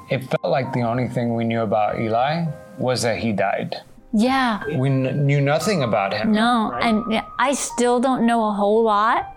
it 0.09 0.19
felt 0.23 0.45
like 0.51 0.73
the 0.73 0.81
only 0.81 1.07
thing 1.07 1.35
we 1.35 1.43
knew 1.43 1.61
about 1.61 1.99
Eli 1.99 2.45
was 2.77 3.01
that 3.03 3.17
he 3.19 3.31
died. 3.31 3.75
Yeah. 4.13 4.63
We 4.77 4.89
kn- 4.89 5.25
knew 5.25 5.41
nothing 5.41 5.83
about 5.83 6.13
him. 6.13 6.31
No, 6.31 6.71
and 6.81 7.21
I 7.37 7.53
still 7.53 7.99
don't 7.99 8.25
know 8.25 8.47
a 8.47 8.53
whole 8.53 8.83
lot. 8.83 9.36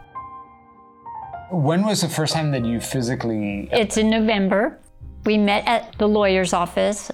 When 1.51 1.85
was 1.85 2.03
the 2.03 2.09
first 2.09 2.33
time 2.33 2.53
that 2.53 2.65
you 2.65 2.81
physically? 2.81 3.69
It's 3.73 3.97
in 3.97 4.09
November. 4.09 4.79
We 5.25 5.37
met 5.37 5.67
at 5.67 5.99
the 5.99 6.07
lawyer's 6.07 6.53
office. 6.53 7.11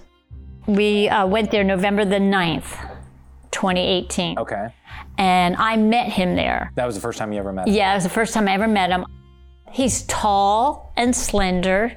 We 0.66 1.08
uh, 1.08 1.26
went 1.26 1.50
there 1.50 1.64
November 1.64 2.04
the 2.04 2.16
9th, 2.16 2.76
2018. 3.50 4.38
Okay. 4.38 4.68
And 5.16 5.56
I 5.56 5.76
met 5.76 6.12
him 6.12 6.36
there. 6.36 6.70
That 6.74 6.84
was 6.84 6.94
the 6.94 7.00
first 7.00 7.18
time 7.18 7.32
you 7.32 7.38
ever 7.38 7.52
met 7.52 7.66
him? 7.66 7.74
Yeah, 7.74 7.92
it 7.92 7.94
was 7.96 8.04
the 8.04 8.10
first 8.10 8.34
time 8.34 8.46
I 8.46 8.52
ever 8.52 8.68
met 8.68 8.90
him. 8.90 9.06
He's 9.70 10.02
tall 10.02 10.92
and 10.96 11.16
slender, 11.16 11.96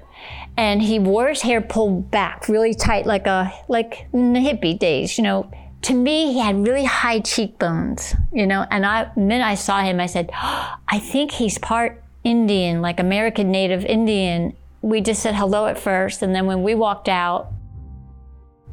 and 0.55 0.81
he 0.81 0.97
wore 0.97 1.27
his 1.27 1.41
hair 1.41 1.59
pulled 1.59 2.09
back 2.09 2.47
really 2.47 2.73
tight, 2.73 3.05
like 3.05 3.27
a 3.27 3.53
like 3.67 4.07
in 4.13 4.33
the 4.33 4.39
hippie 4.39 4.79
days. 4.79 5.17
You 5.17 5.25
know, 5.25 5.51
to 5.83 5.93
me, 5.93 6.33
he 6.33 6.39
had 6.39 6.65
really 6.65 6.85
high 6.85 7.19
cheekbones. 7.19 8.15
You 8.31 8.47
know, 8.47 8.65
and 8.71 8.85
I 8.85 9.11
the 9.13 9.19
minute 9.19 9.45
I 9.45 9.55
saw 9.55 9.81
him, 9.81 9.99
I 9.99 10.05
said, 10.05 10.29
I 10.33 10.99
think 10.99 11.31
he's 11.31 11.57
part 11.57 12.03
Indian, 12.23 12.81
like 12.81 12.99
American 12.99 13.51
Native 13.51 13.85
Indian. 13.85 14.55
We 14.81 15.01
just 15.01 15.21
said 15.21 15.35
hello 15.35 15.67
at 15.67 15.79
first, 15.79 16.21
and 16.21 16.33
then 16.33 16.45
when 16.45 16.63
we 16.63 16.75
walked 16.75 17.09
out, 17.09 17.51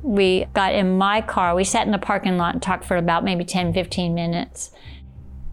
we 0.02 0.46
got 0.54 0.74
in 0.74 0.96
my 0.96 1.20
car. 1.20 1.54
We 1.54 1.64
sat 1.64 1.86
in 1.86 1.92
the 1.92 1.98
parking 1.98 2.36
lot 2.36 2.54
and 2.54 2.62
talked 2.62 2.84
for 2.84 2.96
about 2.96 3.24
maybe 3.24 3.44
10, 3.44 3.72
15 3.72 4.14
minutes. 4.14 4.70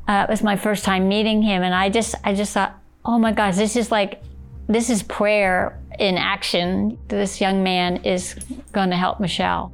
Uh, 0.08 0.26
it 0.28 0.32
was 0.32 0.44
my 0.44 0.56
first 0.56 0.84
time 0.84 1.08
meeting 1.08 1.42
him, 1.42 1.64
and 1.64 1.74
I 1.74 1.90
just, 1.90 2.16
I 2.24 2.34
just 2.34 2.54
thought, 2.54 2.78
oh 3.06 3.18
my 3.18 3.32
gosh, 3.32 3.56
this 3.56 3.76
is 3.76 3.92
like, 3.92 4.22
this 4.68 4.90
is 4.90 5.04
prayer 5.04 5.80
in 6.00 6.18
action. 6.18 6.98
This 7.08 7.42
young 7.42 7.64
man 7.64 7.98
is 7.98 8.36
going 8.72 8.90
to 8.90 8.96
help 8.96 9.20
Michelle. 9.20 9.72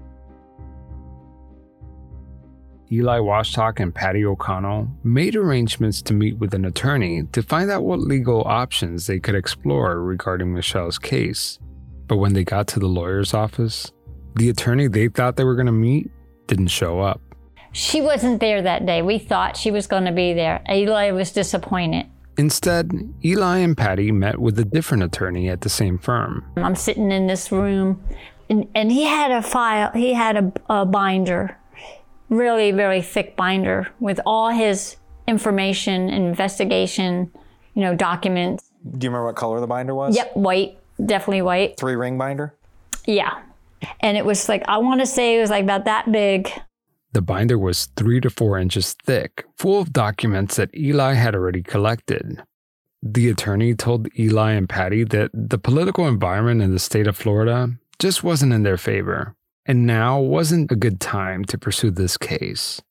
Eli 2.91 3.19
Washtock 3.19 3.79
and 3.79 3.93
Patty 3.93 4.25
O'Connell 4.25 4.87
made 5.03 5.35
arrangements 5.35 6.01
to 6.01 6.13
meet 6.13 6.39
with 6.39 6.55
an 6.55 6.65
attorney 6.65 7.23
to 7.33 7.43
find 7.43 7.69
out 7.69 7.83
what 7.83 7.99
legal 7.99 8.43
options 8.45 9.05
they 9.05 9.19
could 9.19 9.35
explore 9.35 10.01
regarding 10.01 10.53
Michelle's 10.53 10.97
case. 10.97 11.59
But 12.07 12.17
when 12.17 12.33
they 12.33 12.43
got 12.43 12.67
to 12.69 12.79
the 12.79 12.87
lawyer's 12.87 13.35
office, 13.35 13.91
the 14.35 14.49
attorney 14.49 14.87
they 14.87 15.07
thought 15.07 15.35
they 15.35 15.43
were 15.43 15.53
going 15.53 15.67
to 15.67 15.71
meet 15.71 16.09
didn't 16.47 16.67
show 16.69 16.99
up. 16.99 17.21
She 17.73 18.01
wasn't 18.01 18.39
there 18.39 18.63
that 18.63 18.87
day. 18.87 19.03
We 19.03 19.19
thought 19.19 19.55
she 19.55 19.69
was 19.69 19.85
going 19.85 20.05
to 20.05 20.11
be 20.11 20.33
there. 20.33 20.63
Eli 20.67 21.11
was 21.11 21.31
disappointed. 21.31 22.07
Instead, 22.39 22.91
Eli 23.23 23.57
and 23.59 23.77
Patty 23.77 24.11
met 24.11 24.39
with 24.39 24.57
a 24.57 24.65
different 24.65 25.03
attorney 25.03 25.47
at 25.49 25.61
the 25.61 25.69
same 25.69 25.99
firm. 25.99 26.43
I'm 26.57 26.75
sitting 26.75 27.11
in 27.11 27.27
this 27.27 27.51
room, 27.51 28.03
and, 28.49 28.67
and 28.73 28.91
he 28.91 29.03
had 29.03 29.29
a 29.29 29.43
file, 29.43 29.91
he 29.91 30.13
had 30.13 30.37
a, 30.37 30.51
a 30.69 30.85
binder, 30.85 31.55
really, 32.29 32.71
really 32.71 33.01
thick 33.01 33.35
binder 33.35 33.87
with 33.99 34.19
all 34.25 34.49
his 34.49 34.95
information 35.27 36.09
and 36.09 36.25
investigation, 36.25 37.31
you 37.73 37.81
know, 37.81 37.95
documents. 37.95 38.71
Do 38.83 39.05
you 39.05 39.09
remember 39.09 39.27
what 39.27 39.35
color 39.35 39.59
the 39.59 39.67
binder 39.67 39.93
was? 39.93 40.15
Yep, 40.15 40.35
white, 40.35 40.77
definitely 41.05 41.41
white. 41.41 41.77
Three 41.77 41.95
ring 41.95 42.17
binder? 42.17 42.55
Yeah. 43.05 43.41
And 43.99 44.17
it 44.17 44.25
was 44.25 44.49
like, 44.49 44.63
I 44.67 44.77
want 44.77 44.99
to 45.01 45.05
say 45.05 45.37
it 45.37 45.41
was 45.41 45.49
like 45.49 45.63
about 45.63 45.85
that 45.85 46.11
big. 46.11 46.51
The 47.11 47.21
binder 47.21 47.57
was 47.57 47.87
three 47.95 48.21
to 48.21 48.29
four 48.29 48.59
inches 48.59 48.93
thick, 49.05 49.45
full 49.57 49.81
of 49.81 49.91
documents 49.91 50.57
that 50.57 50.75
Eli 50.75 51.13
had 51.13 51.33
already 51.33 51.63
collected. 51.63 52.43
The 53.01 53.29
attorney 53.29 53.73
told 53.73 54.07
Eli 54.19 54.51
and 54.51 54.69
Patty 54.69 55.05
that 55.05 55.31
the 55.33 55.57
political 55.57 56.07
environment 56.07 56.61
in 56.61 56.71
the 56.71 56.79
state 56.79 57.07
of 57.07 57.17
Florida 57.17 57.71
just 57.97 58.23
wasn't 58.23 58.53
in 58.53 58.63
their 58.63 58.77
favor, 58.77 59.35
and 59.69 59.85
now 59.85 60.19
wasn't 60.19 60.71
a 60.71 60.75
good 60.75 60.99
time 60.99 61.45
to 61.45 61.55
pursue 61.55 61.91
this 61.91 62.17
case. 62.17 62.81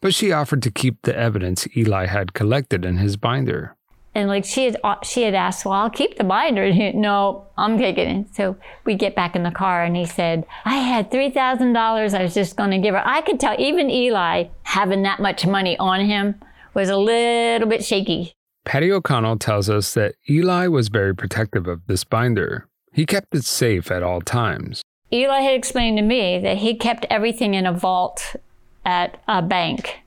But 0.00 0.14
she 0.14 0.32
offered 0.32 0.62
to 0.62 0.70
keep 0.70 1.02
the 1.02 1.14
evidence 1.14 1.68
Eli 1.76 2.06
had 2.06 2.32
collected 2.32 2.86
in 2.86 2.96
his 2.96 3.18
binder. 3.18 3.76
And 4.14 4.30
like 4.30 4.46
she 4.46 4.64
had, 4.64 4.78
uh, 4.82 4.94
she 5.02 5.24
had 5.24 5.34
asked, 5.34 5.66
well, 5.66 5.74
I'll 5.74 5.90
keep 5.90 6.16
the 6.16 6.24
binder. 6.24 6.62
And 6.64 6.74
he, 6.74 6.92
no, 6.92 7.48
I'm 7.58 7.76
taking 7.76 8.08
it. 8.08 8.34
So 8.34 8.56
we 8.86 8.94
get 8.94 9.14
back 9.14 9.36
in 9.36 9.42
the 9.42 9.50
car 9.50 9.84
and 9.84 9.94
he 9.94 10.06
said, 10.06 10.46
I 10.64 10.76
had 10.76 11.10
$3,000 11.10 11.76
I 12.14 12.22
was 12.22 12.32
just 12.32 12.56
going 12.56 12.70
to 12.70 12.78
give 12.78 12.94
her. 12.94 13.06
I 13.06 13.20
could 13.20 13.38
tell 13.38 13.54
even 13.60 13.90
Eli 13.90 14.44
having 14.62 15.02
that 15.02 15.20
much 15.20 15.46
money 15.46 15.76
on 15.76 16.00
him 16.00 16.40
was 16.72 16.88
a 16.88 16.96
little 16.96 17.68
bit 17.68 17.84
shaky. 17.84 18.32
Patty 18.64 18.90
O'Connell 18.90 19.36
tells 19.36 19.68
us 19.68 19.92
that 19.92 20.14
Eli 20.30 20.66
was 20.68 20.88
very 20.88 21.14
protective 21.14 21.66
of 21.66 21.86
this 21.88 22.04
binder. 22.04 22.68
He 22.94 23.04
kept 23.04 23.34
it 23.34 23.44
safe 23.44 23.90
at 23.90 24.02
all 24.02 24.22
times. 24.22 24.82
Eli 25.12 25.40
had 25.40 25.54
explained 25.54 25.98
to 25.98 26.02
me 26.02 26.38
that 26.38 26.58
he 26.58 26.74
kept 26.74 27.04
everything 27.10 27.54
in 27.54 27.66
a 27.66 27.72
vault 27.72 28.36
at 28.84 29.20
a 29.28 29.42
bank 29.42 30.02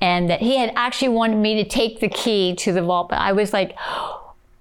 and 0.00 0.28
that 0.30 0.40
he 0.40 0.56
had 0.56 0.72
actually 0.74 1.08
wanted 1.08 1.36
me 1.36 1.62
to 1.62 1.68
take 1.68 2.00
the 2.00 2.08
key 2.08 2.54
to 2.56 2.72
the 2.72 2.82
vault, 2.82 3.08
but 3.08 3.18
I 3.18 3.32
was 3.32 3.52
like, 3.52 3.76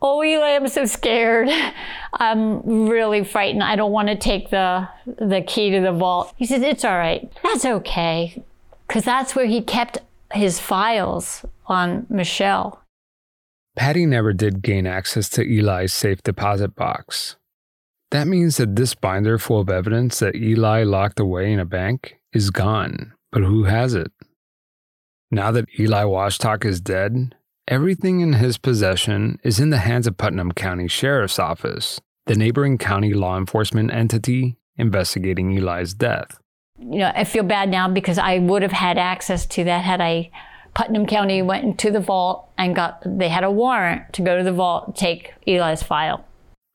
"Oh, 0.01 0.24
Eli, 0.24 0.56
I'm 0.56 0.68
so 0.68 0.86
scared. 0.86 1.50
I'm 2.13 2.88
really 2.88 3.24
frightened. 3.24 3.63
I 3.63 3.75
don't 3.75 3.91
want 3.91 4.08
to 4.10 4.15
take 4.15 4.51
the 4.51 4.88
the 5.06 5.41
key 5.41 5.72
to 5.72 5.82
the 5.82 5.91
vault." 5.91 6.34
He 6.38 6.46
said, 6.46 6.62
"It's 6.62 6.86
all 6.86 6.98
right. 6.98 7.32
That's 7.44 7.65
okay, 7.65 8.44
because 8.88 9.03
that's 9.03 9.36
where 9.36 9.48
he 9.48 9.62
kept 9.62 9.98
his 10.34 10.60
files 10.60 11.44
on 11.65 12.06
Michelle." 12.08 12.80
Patty 13.75 14.06
never 14.06 14.34
did 14.34 14.62
gain 14.62 14.86
access 14.86 15.27
to 15.30 15.41
Eli's 15.41 15.94
safe 15.94 16.22
deposit 16.22 16.75
box. 16.75 17.38
That 18.12 18.27
means 18.27 18.58
that 18.58 18.75
this 18.75 18.94
binder 18.94 19.38
full 19.38 19.62
of 19.62 19.70
evidence 19.70 20.20
that 20.20 20.36
Eli 20.36 20.84
locked 20.84 21.20
away 21.20 21.51
in 21.51 21.60
a 21.60 21.65
bank 21.65 22.18
is 22.34 22.50
gone. 22.50 23.13
But 23.32 23.44
who 23.44 23.63
has 23.63 23.94
it? 23.94 24.12
Now 25.32 25.51
that 25.51 25.70
Eli 25.80 26.03
Washtock 26.03 26.65
is 26.65 26.82
dead, 26.82 27.36
everything 27.70 28.20
in 28.20 28.34
his 28.34 28.58
possession 28.58 29.39
is 29.44 29.62
in 29.62 29.70
the 29.70 29.77
hands 29.77 30.08
of 30.08 30.18
Putnam 30.18 30.51
County 30.51 30.89
Sheriff's 30.89 31.39
Office, 31.39 32.01
the 32.25 32.36
neighboring 32.36 32.77
county 32.77 33.13
law 33.13 33.38
enforcement 33.38 33.94
entity 33.94 34.58
investigating 34.77 35.58
Eli's 35.58 35.94
death. 35.94 36.38
You 36.80 37.00
know, 37.00 37.12
I 37.15 37.24
feel 37.24 37.44
bad 37.44 37.70
now 37.70 37.88
because 37.88 38.18
I 38.18 38.39
would 38.39 38.62
have 38.62 38.74
had 38.74 38.98
access 38.98 39.46
to 39.48 39.63
that 39.63 39.86
had 39.86 40.01
I 40.01 40.32
Putnam 40.74 41.06
County 41.06 41.41
went 41.41 41.63
into 41.63 41.91
the 41.91 42.00
vault 42.00 42.50
and 42.58 42.75
got 42.75 43.01
they 43.06 43.30
had 43.30 43.44
a 43.44 43.51
warrant 43.51 44.12
to 44.13 44.22
go 44.22 44.38
to 44.38 44.44
the 44.44 44.51
vault 44.51 44.96
take 44.96 45.34
Eli's 45.48 45.84
file. 45.84 46.25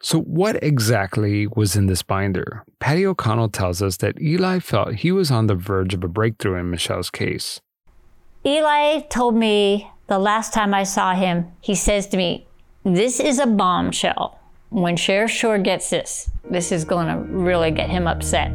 So, 0.03 0.21
what 0.21 0.62
exactly 0.62 1.47
was 1.47 1.75
in 1.75 1.87
this 1.87 2.03
binder? 2.03 2.65
Patty 2.81 3.07
O'Connell 3.07 3.49
tells 3.49 3.81
us 3.81 3.97
that 3.99 4.21
Eli 4.21 4.59
felt 4.59 4.97
he 4.97 5.11
was 5.11 5.31
on 5.31 5.47
the 5.47 5.55
verge 5.55 5.95
of 5.95 6.05
a 6.05 6.09
breakthrough 6.09 6.61
in 6.61 6.71
Michelle's 6.71 7.11
case. 7.11 7.61
Eli 8.45 9.00
told 9.09 9.35
me 9.35 9.91
the 10.07 10.19
last 10.19 10.53
time 10.53 10.75
I 10.75 10.85
saw 10.85 11.15
him, 11.15 11.50
he 11.61 11.75
says 11.75 12.07
to 12.09 12.17
me, 12.17 12.47
This 12.85 13.19
is 13.19 13.38
a 13.38 13.47
bombshell. 13.47 14.38
When 14.69 14.97
Sheriff 14.97 15.31
Shoar 15.31 15.59
gets 15.59 15.91
this, 15.91 16.31
this 16.50 16.71
is 16.71 16.85
going 16.85 17.07
to 17.09 17.23
really 17.33 17.71
get 17.71 17.88
him 17.88 18.07
upset. 18.07 18.53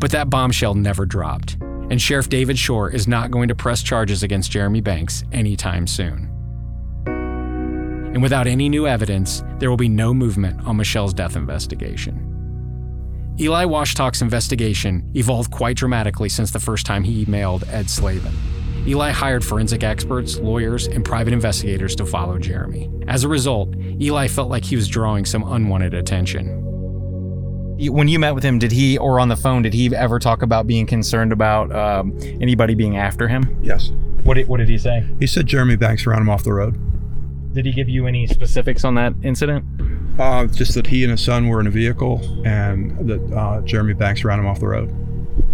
But 0.00 0.10
that 0.12 0.30
bombshell 0.30 0.74
never 0.74 1.04
dropped, 1.04 1.58
and 1.60 2.00
Sheriff 2.00 2.28
David 2.28 2.58
Shoar 2.58 2.90
is 2.90 3.06
not 3.06 3.30
going 3.30 3.48
to 3.48 3.54
press 3.54 3.82
charges 3.82 4.22
against 4.22 4.50
Jeremy 4.50 4.80
Banks 4.80 5.24
anytime 5.32 5.86
soon. 5.86 6.27
And 8.12 8.22
without 8.22 8.46
any 8.46 8.68
new 8.68 8.86
evidence, 8.86 9.42
there 9.58 9.70
will 9.70 9.76
be 9.76 9.88
no 9.88 10.14
movement 10.14 10.60
on 10.66 10.76
Michelle's 10.76 11.14
death 11.14 11.36
investigation. 11.36 12.24
Eli 13.40 13.64
Washtock's 13.64 14.22
investigation 14.22 15.08
evolved 15.14 15.52
quite 15.52 15.76
dramatically 15.76 16.28
since 16.28 16.50
the 16.50 16.58
first 16.58 16.84
time 16.86 17.04
he 17.04 17.24
emailed 17.24 17.68
Ed 17.72 17.88
Slavin. 17.88 18.32
Eli 18.86 19.10
hired 19.10 19.44
forensic 19.44 19.84
experts, 19.84 20.38
lawyers, 20.38 20.86
and 20.86 21.04
private 21.04 21.32
investigators 21.32 21.94
to 21.94 22.06
follow 22.06 22.38
Jeremy. 22.38 22.90
As 23.06 23.22
a 23.22 23.28
result, 23.28 23.76
Eli 24.00 24.26
felt 24.26 24.48
like 24.48 24.64
he 24.64 24.74
was 24.74 24.88
drawing 24.88 25.24
some 25.24 25.44
unwanted 25.44 25.94
attention. 25.94 26.64
When 27.92 28.08
you 28.08 28.18
met 28.18 28.34
with 28.34 28.42
him, 28.42 28.58
did 28.58 28.72
he, 28.72 28.98
or 28.98 29.20
on 29.20 29.28
the 29.28 29.36
phone, 29.36 29.62
did 29.62 29.74
he 29.74 29.94
ever 29.94 30.18
talk 30.18 30.42
about 30.42 30.66
being 30.66 30.86
concerned 30.86 31.30
about 31.30 31.70
um, 31.70 32.18
anybody 32.40 32.74
being 32.74 32.96
after 32.96 33.28
him? 33.28 33.56
Yes. 33.62 33.92
What 34.24 34.34
did, 34.34 34.48
what 34.48 34.56
did 34.56 34.68
he 34.68 34.78
say? 34.78 35.06
He 35.20 35.28
said 35.28 35.46
Jeremy 35.46 35.76
Banks 35.76 36.06
ran 36.06 36.20
him 36.20 36.28
off 36.28 36.42
the 36.42 36.52
road. 36.52 36.76
Did 37.52 37.66
he 37.66 37.72
give 37.72 37.88
you 37.88 38.06
any 38.06 38.26
specifics 38.26 38.84
on 38.84 38.94
that 38.96 39.14
incident? 39.22 39.64
Uh, 40.18 40.46
just 40.46 40.74
that 40.74 40.86
he 40.86 41.04
and 41.04 41.12
his 41.12 41.22
son 41.22 41.48
were 41.48 41.60
in 41.60 41.66
a 41.66 41.70
vehicle 41.70 42.20
and 42.44 43.08
that 43.08 43.36
uh, 43.36 43.60
Jeremy 43.62 43.94
Banks 43.94 44.24
ran 44.24 44.38
him 44.38 44.46
off 44.46 44.60
the 44.60 44.66
road. 44.66 44.88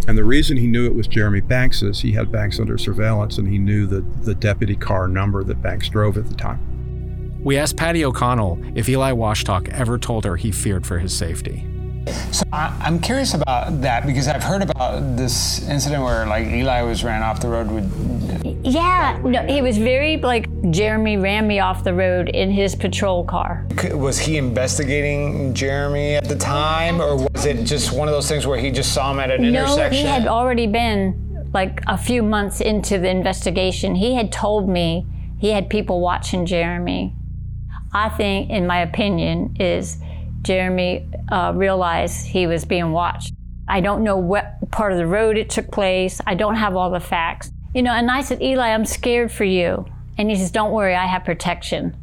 And 0.06 0.18
the 0.18 0.24
reason 0.24 0.56
he 0.56 0.66
knew 0.66 0.86
it 0.86 0.94
was 0.94 1.06
Jeremy 1.06 1.40
Banks 1.40 1.82
is 1.82 2.00
he 2.00 2.12
had 2.12 2.32
Banks 2.32 2.58
under 2.58 2.76
surveillance 2.78 3.38
and 3.38 3.48
he 3.48 3.58
knew 3.58 3.86
the, 3.86 4.00
the 4.22 4.34
deputy 4.34 4.76
car 4.76 5.08
number 5.08 5.44
that 5.44 5.62
Banks 5.62 5.88
drove 5.88 6.16
at 6.16 6.28
the 6.28 6.34
time. 6.34 6.60
We 7.42 7.58
asked 7.58 7.76
Patty 7.76 8.04
O'Connell 8.04 8.58
if 8.74 8.88
Eli 8.88 9.12
Washtock 9.12 9.68
ever 9.68 9.98
told 9.98 10.24
her 10.24 10.36
he 10.36 10.50
feared 10.50 10.86
for 10.86 10.98
his 10.98 11.14
safety. 11.14 11.66
So 12.32 12.44
I, 12.52 12.74
I'm 12.80 12.98
curious 13.00 13.34
about 13.34 13.82
that 13.82 14.06
because 14.06 14.28
I've 14.28 14.42
heard 14.42 14.62
about 14.62 15.16
this 15.16 15.66
incident 15.68 16.02
where 16.02 16.26
like 16.26 16.46
Eli 16.46 16.82
was 16.82 17.04
ran 17.04 17.22
off 17.22 17.40
the 17.40 17.48
road 17.48 17.70
with. 17.70 18.64
Yeah, 18.64 19.20
no, 19.22 19.42
he 19.46 19.62
was 19.62 19.78
very 19.78 20.16
like 20.18 20.48
Jeremy 20.70 21.18
ran 21.18 21.46
me 21.46 21.60
off 21.60 21.84
the 21.84 21.92
road 21.92 22.28
in 22.30 22.50
his 22.50 22.74
patrol 22.74 23.24
car. 23.24 23.66
Was 23.92 24.18
he 24.18 24.38
investigating 24.38 25.52
Jeremy 25.52 26.14
at 26.14 26.24
the 26.24 26.36
time, 26.36 27.00
or 27.00 27.16
was 27.16 27.44
it 27.44 27.64
just 27.64 27.92
one 27.92 28.08
of 28.08 28.14
those 28.14 28.28
things 28.28 28.46
where 28.46 28.58
he 28.58 28.70
just 28.70 28.94
saw 28.94 29.10
him 29.10 29.20
at 29.20 29.30
an 29.30 29.42
no, 29.42 29.48
intersection? 29.48 30.06
he 30.06 30.10
had 30.10 30.26
already 30.26 30.66
been 30.66 31.50
like 31.52 31.82
a 31.86 31.98
few 31.98 32.22
months 32.22 32.60
into 32.60 32.98
the 32.98 33.08
investigation. 33.08 33.94
He 33.94 34.14
had 34.14 34.32
told 34.32 34.68
me 34.68 35.06
he 35.38 35.50
had 35.50 35.68
people 35.68 36.00
watching 36.00 36.46
Jeremy. 36.46 37.14
I 37.92 38.08
think, 38.08 38.50
in 38.50 38.66
my 38.66 38.80
opinion, 38.80 39.56
is 39.60 39.98
Jeremy 40.42 41.06
uh, 41.30 41.52
realized 41.54 42.26
he 42.26 42.46
was 42.46 42.64
being 42.64 42.92
watched. 42.92 43.34
I 43.68 43.80
don't 43.80 44.02
know 44.02 44.16
what 44.16 44.70
part 44.70 44.92
of 44.92 44.98
the 44.98 45.06
road 45.06 45.36
it 45.36 45.50
took 45.50 45.70
place. 45.70 46.20
I 46.26 46.34
don't 46.34 46.56
have 46.56 46.74
all 46.74 46.90
the 46.90 47.00
facts. 47.00 47.50
You 47.74 47.82
know, 47.82 47.92
and 47.92 48.10
I 48.10 48.22
said, 48.22 48.42
Eli, 48.42 48.68
I'm 48.68 48.84
scared 48.84 49.30
for 49.30 49.44
you. 49.44 49.86
And 50.16 50.30
he 50.30 50.36
says, 50.36 50.50
Don't 50.50 50.72
worry, 50.72 50.94
I 50.94 51.06
have 51.06 51.24
protection. 51.24 51.96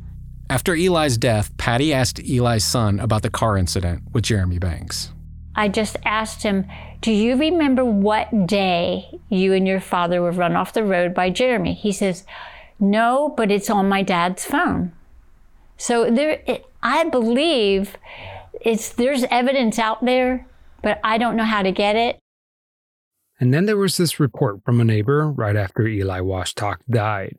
After 0.50 0.76
Eli's 0.76 1.18
death, 1.18 1.56
Patty 1.58 1.94
asked 1.94 2.20
Eli's 2.20 2.66
son 2.66 3.00
about 3.00 3.22
the 3.22 3.30
car 3.30 3.58
incident 3.58 4.04
with 4.12 4.24
Jeremy 4.24 4.60
Banks. 4.60 5.12
I 5.56 5.70
just 5.70 5.98
asked 6.06 6.44
him, 6.44 6.66
Do 7.02 7.12
you 7.12 7.36
remember 7.38 7.86
what 7.86 8.48
day 8.48 9.20
you 9.30 9.54
and 9.54 9.68
your 9.68 9.80
father 9.80 10.22
were 10.22 10.32
run 10.32 10.56
off 10.56 10.74
the 10.74 10.84
road 10.84 11.14
by 11.14 11.30
Jeremy? 11.30 11.74
He 11.74 11.92
says, 11.92 12.26
No, 12.80 13.34
but 13.36 13.52
it's 13.52 13.70
on 13.70 13.88
my 13.88 14.02
dad's 14.02 14.46
phone. 14.46 14.92
So 15.78 16.12
there, 16.12 16.42
it, 16.46 16.66
I 16.84 17.06
believe 17.06 17.98
it's 18.60 18.90
there's 18.90 19.24
evidence 19.32 19.80
out 19.80 20.04
there, 20.04 20.46
but 20.82 21.00
I 21.04 21.18
don't 21.18 21.36
know 21.36 21.46
how 21.46 21.64
to 21.64 21.72
get 21.72 21.96
it. 21.96 22.20
And 23.40 23.54
then 23.54 23.66
there 23.66 23.78
was 23.78 23.98
this 23.98 24.20
report 24.20 24.64
from 24.64 24.80
a 24.80 24.84
neighbor 24.84 25.32
right 25.32 25.56
after 25.56 25.88
Eli 25.88 26.20
Washtock 26.20 26.78
died. 26.90 27.38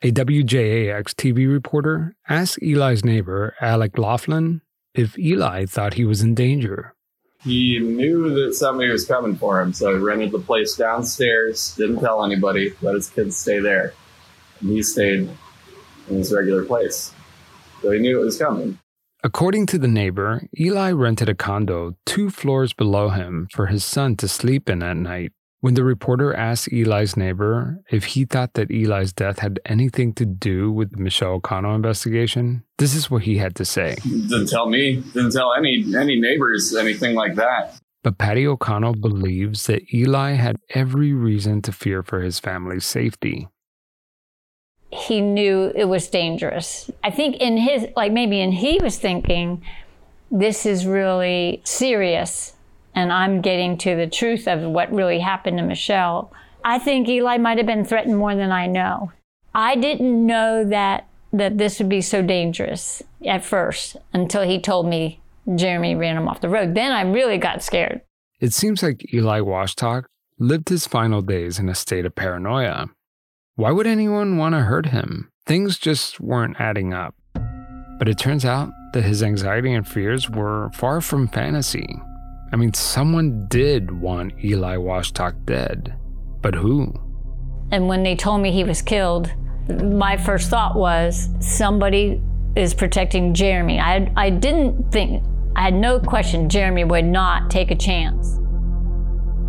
A 0.00 0.12
WJAX 0.12 1.12
TV 1.14 1.50
reporter 1.50 2.14
asked 2.28 2.62
Eli's 2.62 3.04
neighbor, 3.04 3.56
Alec 3.60 3.98
Laughlin, 3.98 4.60
if 4.94 5.18
Eli 5.18 5.66
thought 5.66 5.94
he 5.94 6.04
was 6.04 6.22
in 6.22 6.36
danger. 6.36 6.94
He 7.42 7.80
knew 7.80 8.32
that 8.34 8.54
somebody 8.54 8.90
was 8.90 9.04
coming 9.04 9.34
for 9.34 9.60
him, 9.60 9.72
so 9.72 9.92
he 9.92 10.00
rented 10.00 10.30
the 10.30 10.38
place 10.38 10.76
downstairs, 10.76 11.74
didn't 11.76 11.98
tell 11.98 12.24
anybody, 12.24 12.74
let 12.80 12.94
his 12.94 13.10
kids 13.10 13.36
stay 13.36 13.58
there. 13.58 13.92
And 14.60 14.70
he 14.70 14.84
stayed 14.84 15.28
in 16.08 16.16
his 16.16 16.32
regular 16.32 16.64
place. 16.64 17.12
So 17.82 17.90
he 17.90 17.98
knew 17.98 18.20
it 18.20 18.24
was 18.24 18.38
coming. 18.38 18.78
According 19.24 19.66
to 19.66 19.78
the 19.78 19.88
neighbor, 19.88 20.42
Eli 20.60 20.92
rented 20.92 21.28
a 21.28 21.34
condo 21.34 21.96
two 22.06 22.30
floors 22.30 22.72
below 22.72 23.08
him 23.08 23.48
for 23.52 23.66
his 23.66 23.84
son 23.84 24.14
to 24.18 24.28
sleep 24.28 24.70
in 24.70 24.80
at 24.80 24.96
night. 24.96 25.32
When 25.60 25.74
the 25.74 25.82
reporter 25.82 26.32
asked 26.32 26.72
Eli's 26.72 27.16
neighbor 27.16 27.82
if 27.90 28.04
he 28.04 28.24
thought 28.24 28.54
that 28.54 28.70
Eli's 28.70 29.12
death 29.12 29.40
had 29.40 29.58
anything 29.66 30.12
to 30.14 30.24
do 30.24 30.70
with 30.70 30.92
the 30.92 31.02
Michelle 31.02 31.32
O'Connell 31.32 31.74
investigation, 31.74 32.62
this 32.78 32.94
is 32.94 33.10
what 33.10 33.22
he 33.22 33.38
had 33.38 33.56
to 33.56 33.64
say. 33.64 33.96
Didn't 34.04 34.48
tell 34.48 34.68
me, 34.68 35.02
didn't 35.14 35.32
tell 35.32 35.52
any 35.52 35.84
any 35.96 36.20
neighbors 36.20 36.76
anything 36.76 37.16
like 37.16 37.34
that. 37.34 37.76
But 38.04 38.18
Patty 38.18 38.46
O'Connell 38.46 38.94
believes 38.94 39.66
that 39.66 39.92
Eli 39.92 40.32
had 40.32 40.56
every 40.70 41.12
reason 41.12 41.60
to 41.62 41.72
fear 41.72 42.04
for 42.04 42.20
his 42.20 42.38
family's 42.38 42.86
safety. 42.86 43.48
He 44.92 45.20
knew 45.20 45.72
it 45.74 45.86
was 45.86 46.08
dangerous. 46.08 46.88
I 47.02 47.10
think 47.10 47.36
in 47.36 47.56
his, 47.56 47.88
like 47.96 48.12
maybe 48.12 48.40
in 48.40 48.52
he 48.52 48.78
was 48.80 48.96
thinking, 48.96 49.62
this 50.30 50.64
is 50.64 50.86
really 50.86 51.60
serious 51.64 52.54
and 52.98 53.12
I'm 53.12 53.40
getting 53.40 53.78
to 53.78 53.94
the 53.94 54.08
truth 54.08 54.48
of 54.48 54.60
what 54.60 54.92
really 54.92 55.20
happened 55.20 55.58
to 55.58 55.64
Michelle. 55.64 56.32
I 56.64 56.80
think 56.80 57.08
Eli 57.08 57.38
might 57.38 57.58
have 57.58 57.66
been 57.66 57.84
threatened 57.84 58.18
more 58.18 58.34
than 58.34 58.50
I 58.50 58.66
know. 58.66 59.12
I 59.54 59.76
didn't 59.76 60.26
know 60.26 60.64
that 60.64 61.06
that 61.32 61.58
this 61.58 61.78
would 61.78 61.88
be 61.90 62.00
so 62.00 62.22
dangerous 62.22 63.02
at 63.24 63.44
first 63.44 63.96
until 64.12 64.42
he 64.42 64.58
told 64.58 64.88
me 64.88 65.20
Jeremy 65.54 65.94
ran 65.94 66.16
him 66.16 66.26
off 66.26 66.40
the 66.40 66.48
road. 66.48 66.74
Then 66.74 66.90
I 66.90 67.02
really 67.02 67.38
got 67.38 67.62
scared. 67.62 68.00
It 68.40 68.52
seems 68.52 68.82
like 68.82 69.12
Eli 69.14 69.40
Washtock 69.40 70.04
lived 70.38 70.70
his 70.70 70.86
final 70.86 71.20
days 71.20 71.58
in 71.58 71.68
a 71.68 71.74
state 71.74 72.06
of 72.06 72.14
paranoia. 72.14 72.86
Why 73.56 73.70
would 73.70 73.86
anyone 73.86 74.38
want 74.38 74.54
to 74.54 74.60
hurt 74.60 74.86
him? 74.86 75.30
Things 75.46 75.78
just 75.78 76.18
weren't 76.18 76.58
adding 76.58 76.94
up. 76.94 77.14
But 77.98 78.08
it 78.08 78.18
turns 78.18 78.44
out 78.44 78.70
that 78.94 79.04
his 79.04 79.22
anxiety 79.22 79.74
and 79.74 79.86
fears 79.86 80.30
were 80.30 80.70
far 80.72 81.00
from 81.00 81.28
fantasy. 81.28 82.00
I 82.50 82.56
mean, 82.56 82.72
someone 82.72 83.46
did 83.48 83.90
want 83.90 84.32
Eli 84.42 84.76
Washtock 84.76 85.44
dead, 85.44 85.94
but 86.40 86.54
who? 86.54 86.94
And 87.70 87.88
when 87.88 88.02
they 88.02 88.16
told 88.16 88.40
me 88.40 88.52
he 88.52 88.64
was 88.64 88.80
killed, 88.80 89.30
my 89.68 90.16
first 90.16 90.48
thought 90.48 90.74
was 90.74 91.28
somebody 91.40 92.22
is 92.56 92.72
protecting 92.72 93.34
Jeremy. 93.34 93.78
I, 93.78 94.10
I 94.16 94.30
didn't 94.30 94.90
think, 94.90 95.22
I 95.56 95.62
had 95.62 95.74
no 95.74 96.00
question 96.00 96.48
Jeremy 96.48 96.84
would 96.84 97.04
not 97.04 97.50
take 97.50 97.70
a 97.70 97.76
chance. 97.76 98.38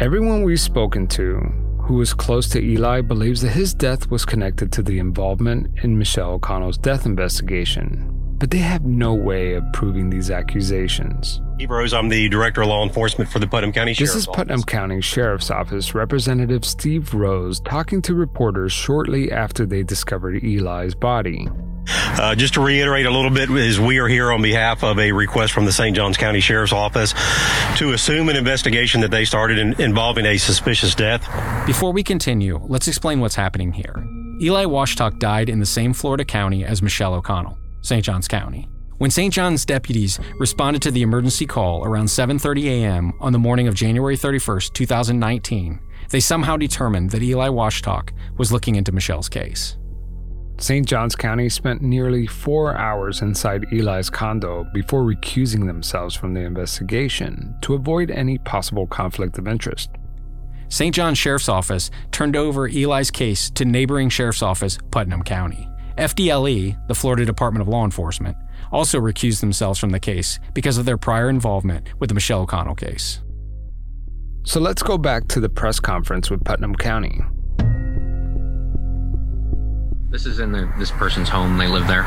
Everyone 0.02 0.44
we've 0.44 0.60
spoken 0.60 1.08
to 1.08 1.36
who 1.84 1.96
was 1.96 2.14
close 2.14 2.50
to 2.50 2.62
Eli 2.62 3.02
believes 3.02 3.42
that 3.42 3.52
his 3.52 3.74
death 3.74 4.12
was 4.12 4.26
connected 4.26 4.72
to 4.74 4.84
the 4.84 5.00
involvement 5.00 5.80
in 5.84 5.98
Michelle 5.98 6.32
O'Connell's 6.32 6.78
death 6.78 7.06
investigation 7.06 8.19
but 8.40 8.52
they 8.52 8.58
have 8.58 8.86
no 8.86 9.14
way 9.14 9.54
of 9.54 9.64
proving 9.74 10.10
these 10.10 10.32
accusations. 10.32 11.42
Steve 11.56 11.70
Rose, 11.70 11.94
I'm 11.94 12.10
the 12.10 12.30
Director 12.30 12.62
of 12.62 12.70
Law 12.70 12.84
Enforcement 12.84 13.30
for 13.30 13.40
the 13.40 13.48
Putnam 13.48 13.74
County 13.74 13.94
Sheriff's 13.94 14.14
This 14.14 14.22
is 14.22 14.28
Putnam 14.28 14.60
Office. 14.60 14.66
County 14.66 15.02
Sheriff's 15.02 15.52
Office 15.52 15.94
Representative 15.94 16.64
Steve 16.64 17.14
Rose 17.14 17.60
talking 17.60 18.02
to 18.04 18.16
reporters 18.16 18.72
shortly 18.72 19.32
after 19.32 19.66
they 19.66 19.84
discovered 19.84 20.44
Eli's 20.44 20.96
body. 20.96 21.48
Uh, 21.92 22.36
just 22.36 22.54
to 22.54 22.62
reiterate 22.62 23.06
a 23.06 23.12
little 23.12 23.32
bit, 23.32 23.50
is 23.50 23.80
we 23.80 23.98
are 23.98 24.08
here 24.08 24.32
on 24.32 24.42
behalf 24.42 24.84
of 24.84 25.00
a 25.00 25.12
request 25.12 25.54
from 25.54 25.66
the 25.66 25.72
St. 25.72 25.96
Johns 25.96 26.18
County 26.18 26.40
Sheriff's 26.40 26.74
Office 26.74 27.14
to 27.78 27.94
assume 27.94 28.30
an 28.30 28.36
investigation 28.36 29.02
that 29.02 29.12
they 29.12 29.26
started 29.26 29.58
in, 29.58 29.80
involving 29.82 30.26
a 30.26 30.38
suspicious 30.38 30.94
death. 30.94 31.22
Before 31.66 31.92
we 31.92 32.04
continue, 32.04 32.60
let's 32.68 32.88
explain 32.88 33.20
what's 33.22 33.36
happening 33.36 33.74
here. 33.74 33.96
Eli 34.42 34.66
Washtock 34.66 35.20
died 35.20 35.50
in 35.50 35.60
the 35.60 35.66
same 35.66 35.94
Florida 35.94 36.24
county 36.24 36.64
as 36.64 36.82
Michelle 36.82 37.14
O'Connell, 37.14 37.58
St. 37.82 38.04
Johns 38.04 38.28
County. 38.28 38.68
When 38.98 39.12
St. 39.12 39.34
John's 39.34 39.66
deputies 39.66 40.20
responded 40.40 40.82
to 40.82 40.92
the 40.92 41.04
emergency 41.04 41.46
call 41.46 41.86
around 41.86 42.08
7:30 42.08 42.66
a.m. 42.66 43.14
on 43.22 43.32
the 43.32 43.40
morning 43.40 43.68
of 43.68 43.74
January 43.74 44.18
31st, 44.18 44.74
2019, 44.74 45.80
they 46.10 46.20
somehow 46.20 46.58
determined 46.58 47.12
that 47.12 47.24
Eli 47.24 47.48
Washtock 47.48 48.12
was 48.38 48.52
looking 48.52 48.76
into 48.76 48.92
Michelle's 48.92 49.30
case. 49.30 49.78
St. 50.58 50.86
Johns 50.86 51.16
County 51.16 51.48
spent 51.48 51.82
nearly 51.82 52.28
four 52.28 52.76
hours 52.76 53.22
inside 53.22 53.72
Eli's 53.72 54.10
condo 54.10 54.66
before 54.74 55.04
recusing 55.04 55.66
themselves 55.66 56.14
from 56.14 56.34
the 56.34 56.42
investigation 56.42 57.56
to 57.62 57.76
avoid 57.76 58.12
any 58.12 58.38
possible 58.40 58.86
conflict 58.86 59.38
of 59.38 59.48
interest. 59.48 59.92
St. 60.68 60.94
John's 60.94 61.18
Sheriff's 61.18 61.48
Office 61.48 61.90
turned 62.12 62.36
over 62.36 62.68
Eli's 62.68 63.12
case 63.12 63.50
to 63.52 63.64
neighboring 63.64 64.10
Sheriff's 64.10 64.44
Office, 64.44 64.78
Putnam 64.92 65.24
County. 65.24 65.69
FDLE, 66.00 66.88
the 66.88 66.96
Florida 66.96 67.26
Department 67.26 67.62
of 67.62 67.68
Law 67.68 67.84
Enforcement, 67.84 68.38
also 68.72 69.00
recused 69.00 69.42
themselves 69.42 69.80
from 69.80 69.90
the 69.90 70.00
case 70.00 70.40
because 70.54 70.78
of 70.78 70.86
their 70.86 70.98
prior 70.98 71.30
involvement 71.30 71.90
with 72.00 72.10
the 72.10 72.14
Michelle 72.14 72.42
O'Connell 72.42 72.76
case. 72.76 73.22
So 74.44 74.60
let's 74.60 74.82
go 74.82 74.98
back 74.98 75.28
to 75.30 75.40
the 75.40 75.50
press 75.50 75.80
conference 75.80 76.30
with 76.30 76.44
Putnam 76.44 76.76
County. 76.76 77.22
This 80.12 80.26
is 80.26 80.40
in 80.40 80.52
the, 80.52 80.68
this 80.80 80.90
person's 80.90 81.30
home. 81.30 81.60
They 81.60 81.68
live 81.68 81.86
there. 81.86 82.02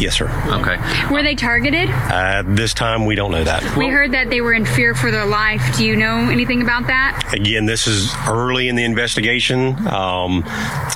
Yes, 0.00 0.16
sir. 0.16 0.28
Okay. 0.48 0.78
Were 1.12 1.22
they 1.22 1.36
targeted? 1.36 1.88
Uh, 1.90 2.42
this 2.44 2.74
time, 2.74 3.06
we 3.06 3.14
don't 3.14 3.30
know 3.30 3.44
that. 3.44 3.76
We 3.76 3.86
heard 3.86 4.10
that 4.12 4.30
they 4.30 4.40
were 4.40 4.52
in 4.52 4.64
fear 4.64 4.96
for 4.96 5.12
their 5.12 5.26
life. 5.26 5.62
Do 5.76 5.86
you 5.86 5.94
know 5.94 6.28
anything 6.28 6.60
about 6.60 6.88
that? 6.88 7.32
Again, 7.32 7.64
this 7.64 7.86
is 7.86 8.12
early 8.26 8.66
in 8.66 8.74
the 8.74 8.82
investigation. 8.82 9.76
Um, 9.86 10.42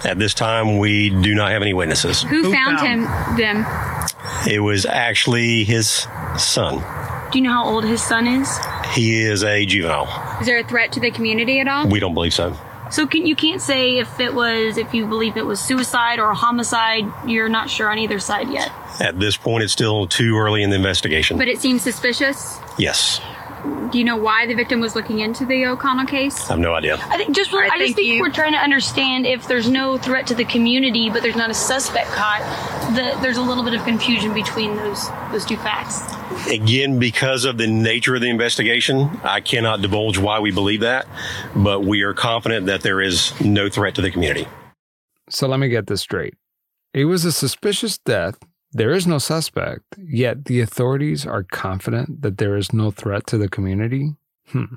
at 0.03 0.17
this 0.19 0.35
time, 0.35 0.79
we 0.79 1.11
do 1.11 1.37
not 1.37 1.53
have 1.53 1.63
any 1.63 1.73
witnesses. 1.73 2.23
Who, 2.23 2.53
found, 2.53 2.81
him? 2.81 3.05
Them? 3.37 3.65
It 4.51 4.59
was 4.59 4.87
actually 4.87 5.63
his 5.63 6.09
son. 6.37 6.79
Do 7.31 7.39
you 7.39 7.45
know 7.45 7.53
how 7.53 7.65
old 7.65 7.85
his 7.85 8.03
son 8.03 8.27
is? 8.27 8.59
He 8.93 9.21
is 9.23 9.45
a 9.45 9.65
juvenile. 9.67 10.41
Is 10.41 10.49
there 10.49 10.59
a 10.59 10.65
threat 10.65 10.91
to 10.93 11.01
the 11.01 11.13
community 11.13 11.61
at 11.61 11.69
all? 11.69 11.87
We 11.87 12.01
don't 12.01 12.15
believe 12.15 12.35
so. 12.35 12.57
So 12.91 13.07
can 13.07 13.27
you 13.27 13.37
can't 13.37 13.63
say 13.63 13.99
if 13.99 14.19
it 14.21 14.35
was 14.35 14.77
if 14.77 14.93
you 14.93 15.07
believe 15.07 15.37
it 15.37 15.47
was 15.47 15.61
suicide 15.61 16.19
or 16.19 16.31
a 16.31 16.35
homicide. 16.35 17.05
You're 17.27 17.49
not 17.49 17.71
sure 17.71 17.91
on 17.91 17.99
either 17.99 18.19
side 18.19 18.51
yet. 18.51 18.73
At 19.01 19.19
this 19.19 19.37
point, 19.37 19.63
it's 19.63 19.73
still 19.73 20.07
too 20.07 20.37
early 20.37 20.63
in 20.63 20.71
the 20.71 20.77
investigation. 20.77 21.39
But 21.39 21.49
it 21.49 21.61
seems 21.61 21.83
suspicious. 21.83 22.59
yes, 22.79 23.21
Do 23.93 23.99
you 23.99 24.05
know 24.05 24.17
why 24.17 24.47
the 24.47 24.55
victim 24.55 24.81
was 24.81 24.95
looking 24.95 25.21
into 25.21 25.47
the 25.47 25.67
O'Connell 25.67 26.07
case? 26.07 26.39
I 26.51 26.55
have 26.55 26.59
no 26.59 26.75
idea. 26.75 26.97
I 26.97 27.17
think 27.17 27.35
just 27.35 27.53
I, 27.55 27.79
just 27.79 27.95
think 27.95 28.21
we're 28.21 28.31
trying 28.31 28.53
to 28.53 28.59
understand 28.59 29.27
if 29.27 29.47
there's 29.49 29.69
no 29.71 29.97
threat 29.97 30.27
to 30.29 30.35
the 30.35 30.45
community, 30.45 31.09
but 31.11 31.23
there's 31.23 31.37
not 31.37 31.51
a 31.51 31.55
suspect 31.55 32.09
caught. 32.09 32.41
That 32.97 33.23
there's 33.23 33.37
a 33.37 33.43
little 33.43 33.65
bit 33.65 33.75
of 33.75 33.85
confusion 33.85 34.35
between 34.35 34.77
those 34.77 35.09
those 35.31 35.45
two 35.47 35.57
facts. 35.57 36.03
Again, 36.49 36.99
because 36.99 37.45
of 37.45 37.59
the 37.59 37.67
nature 37.67 38.15
of 38.15 38.21
the 38.21 38.31
investigation, 38.31 39.11
I 39.23 39.41
cannot 39.41 39.83
divulge 39.83 40.19
why 40.19 40.41
we 40.41 40.51
believe 40.51 40.81
that, 40.81 41.07
but 41.55 41.81
we 41.85 42.03
are 42.03 42.15
confident 42.15 42.67
that 42.67 42.83
there 42.83 43.01
is 43.01 43.39
no 43.41 43.69
threat 43.69 43.95
to 43.97 44.03
the 44.03 44.11
community. 44.11 44.47
So 45.29 45.47
let 45.47 45.61
me 45.61 45.69
get 45.69 45.87
this 45.87 46.01
straight. 46.01 46.35
It 46.93 47.05
was 47.05 47.25
a 47.25 47.33
suspicious 47.33 47.99
death. 47.99 48.39
There 48.73 48.93
is 48.93 49.07
no 49.07 49.19
suspect, 49.19 49.85
yet 49.99 50.45
the 50.45 50.61
authorities 50.61 51.27
are 51.27 51.43
confident 51.43 52.23
that 52.23 52.39
there 52.39 52.57
is 52.57 52.73
no 52.73 52.91
threat 52.91 53.27
to 53.29 53.39
the 53.39 53.49
community? 53.49 54.15
Hmm. 54.49 54.77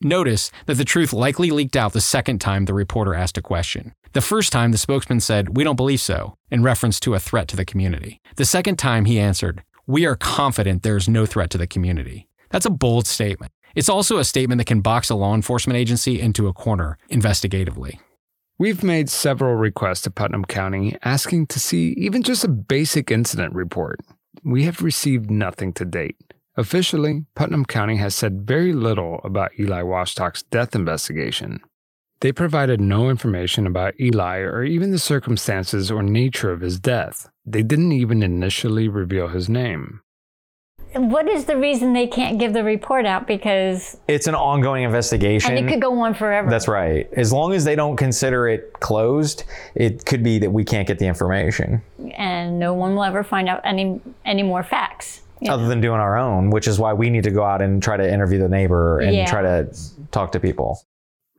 Notice 0.00 0.52
that 0.66 0.74
the 0.74 0.84
truth 0.84 1.12
likely 1.12 1.50
leaked 1.50 1.76
out 1.76 1.92
the 1.92 2.00
second 2.00 2.40
time 2.40 2.64
the 2.64 2.74
reporter 2.74 3.14
asked 3.14 3.36
a 3.36 3.42
question. 3.42 3.94
The 4.12 4.20
first 4.20 4.52
time, 4.52 4.70
the 4.70 4.78
spokesman 4.78 5.18
said, 5.20 5.56
We 5.56 5.64
don't 5.64 5.76
believe 5.76 6.00
so, 6.00 6.36
in 6.50 6.62
reference 6.62 7.00
to 7.00 7.14
a 7.14 7.18
threat 7.18 7.48
to 7.48 7.56
the 7.56 7.64
community. 7.64 8.20
The 8.36 8.44
second 8.44 8.76
time, 8.76 9.06
he 9.06 9.18
answered, 9.18 9.64
We 9.88 10.04
are 10.04 10.16
confident 10.16 10.82
there 10.82 10.98
is 10.98 11.08
no 11.08 11.24
threat 11.24 11.48
to 11.48 11.56
the 11.56 11.66
community. 11.66 12.28
That's 12.50 12.66
a 12.66 12.70
bold 12.70 13.06
statement. 13.06 13.52
It's 13.74 13.88
also 13.88 14.18
a 14.18 14.24
statement 14.24 14.58
that 14.58 14.66
can 14.66 14.82
box 14.82 15.08
a 15.08 15.14
law 15.14 15.34
enforcement 15.34 15.78
agency 15.78 16.20
into 16.20 16.46
a 16.46 16.52
corner 16.52 16.98
investigatively. 17.10 17.98
We've 18.58 18.82
made 18.82 19.08
several 19.08 19.54
requests 19.54 20.02
to 20.02 20.10
Putnam 20.10 20.44
County 20.44 20.98
asking 21.04 21.46
to 21.46 21.58
see 21.58 21.94
even 21.96 22.22
just 22.22 22.44
a 22.44 22.48
basic 22.48 23.10
incident 23.10 23.54
report. 23.54 24.00
We 24.44 24.64
have 24.64 24.82
received 24.82 25.30
nothing 25.30 25.72
to 25.72 25.86
date. 25.86 26.34
Officially, 26.58 27.24
Putnam 27.34 27.64
County 27.64 27.96
has 27.96 28.14
said 28.14 28.46
very 28.46 28.74
little 28.74 29.22
about 29.24 29.58
Eli 29.58 29.80
Washtock's 29.80 30.42
death 30.42 30.74
investigation. 30.74 31.60
They 32.20 32.32
provided 32.32 32.80
no 32.80 33.10
information 33.10 33.66
about 33.66 33.94
Eli 34.00 34.38
or 34.38 34.64
even 34.64 34.90
the 34.90 34.98
circumstances 34.98 35.90
or 35.90 36.02
nature 36.02 36.50
of 36.50 36.60
his 36.60 36.80
death. 36.80 37.28
They 37.46 37.62
didn't 37.62 37.92
even 37.92 38.22
initially 38.22 38.88
reveal 38.88 39.28
his 39.28 39.48
name. 39.48 40.00
What 40.94 41.28
is 41.28 41.44
the 41.44 41.56
reason 41.56 41.92
they 41.92 42.06
can't 42.06 42.38
give 42.40 42.54
the 42.54 42.64
report 42.64 43.04
out? 43.06 43.26
Because 43.26 43.98
It's 44.08 44.26
an 44.26 44.34
ongoing 44.34 44.82
investigation. 44.82 45.56
and 45.56 45.68
it 45.68 45.70
could 45.70 45.82
go 45.82 45.96
on 46.00 46.14
forever. 46.14 46.50
That's 46.50 46.66
right. 46.66 47.08
As 47.12 47.32
long 47.32 47.52
as 47.52 47.64
they 47.64 47.76
don't 47.76 47.96
consider 47.96 48.48
it 48.48 48.72
closed, 48.80 49.44
it 49.76 50.04
could 50.06 50.22
be 50.24 50.38
that 50.38 50.50
we 50.50 50.64
can't 50.64 50.88
get 50.88 50.98
the 50.98 51.06
information 51.06 51.82
and 52.16 52.58
no 52.58 52.72
one 52.74 52.96
will 52.96 53.04
ever 53.04 53.22
find 53.22 53.48
out 53.48 53.60
any 53.64 54.00
any 54.24 54.42
more 54.42 54.62
facts. 54.64 55.20
you 55.40 55.52
other 55.52 55.68
than 55.68 55.80
doing 55.80 56.00
our 56.00 56.16
own, 56.16 56.50
which 56.50 56.66
is 56.66 56.80
why 56.80 56.92
we 56.94 57.10
need 57.10 57.22
to 57.24 57.30
go 57.30 57.44
out 57.44 57.62
and 57.62 57.80
try 57.80 57.96
to 57.96 58.12
interview 58.12 58.38
the 58.40 58.48
neighbor 58.48 58.98
and 58.98 59.14
Yeah. 59.14 59.26
try 59.26 59.42
to 59.42 59.68
talk 60.10 60.32
to 60.32 60.40
people. 60.40 60.80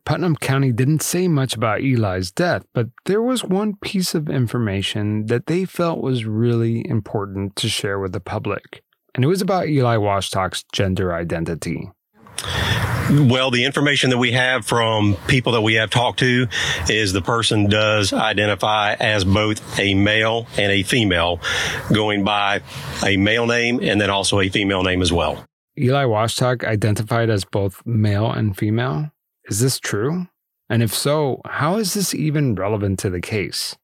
Putnam 0.09 0.37
County 0.37 0.71
didn't 0.71 1.03
say 1.03 1.27
much 1.27 1.53
about 1.53 1.81
Eli's 1.81 2.31
death, 2.31 2.65
but 2.73 2.87
there 3.05 3.21
was 3.21 3.43
one 3.43 3.75
piece 3.75 4.15
of 4.15 4.27
information 4.27 5.27
that 5.27 5.45
they 5.45 5.65
felt 5.65 6.01
was 6.01 6.25
really 6.25 6.83
important 6.89 7.55
to 7.57 7.69
share 7.69 7.99
with 7.99 8.13
the 8.13 8.19
public. 8.19 8.81
And 9.13 9.23
it 9.23 9.27
was 9.27 9.43
about 9.43 9.69
Eli 9.69 9.97
Washtock's 9.97 10.65
gender 10.73 11.13
identity. 11.13 11.91
Well, 13.11 13.51
the 13.51 13.65
information 13.65 14.09
that 14.09 14.17
we 14.17 14.31
have 14.31 14.65
from 14.65 15.15
people 15.27 15.51
that 15.51 15.61
we 15.61 15.75
have 15.75 15.91
talked 15.91 16.17
to 16.21 16.47
is 16.89 17.13
the 17.13 17.21
person 17.21 17.69
does 17.69 18.11
identify 18.11 18.95
as 18.95 19.23
both 19.23 19.77
a 19.79 19.93
male 19.93 20.47
and 20.57 20.71
a 20.71 20.81
female, 20.81 21.39
going 21.93 22.23
by 22.23 22.61
a 23.05 23.15
male 23.17 23.45
name 23.45 23.79
and 23.83 24.01
then 24.01 24.09
also 24.09 24.39
a 24.39 24.49
female 24.49 24.81
name 24.81 25.03
as 25.03 25.13
well. 25.13 25.45
Eli 25.77 26.05
Washtock 26.05 26.63
identified 26.63 27.29
as 27.29 27.45
both 27.45 27.85
male 27.85 28.31
and 28.31 28.57
female? 28.57 29.11
Is 29.49 29.59
this 29.59 29.79
true? 29.79 30.27
And 30.69 30.83
if 30.83 30.93
so, 30.93 31.41
how 31.45 31.77
is 31.77 31.93
this 31.95 32.13
even 32.13 32.55
relevant 32.55 32.99
to 32.99 33.09
the 33.09 33.21
case? 33.21 33.75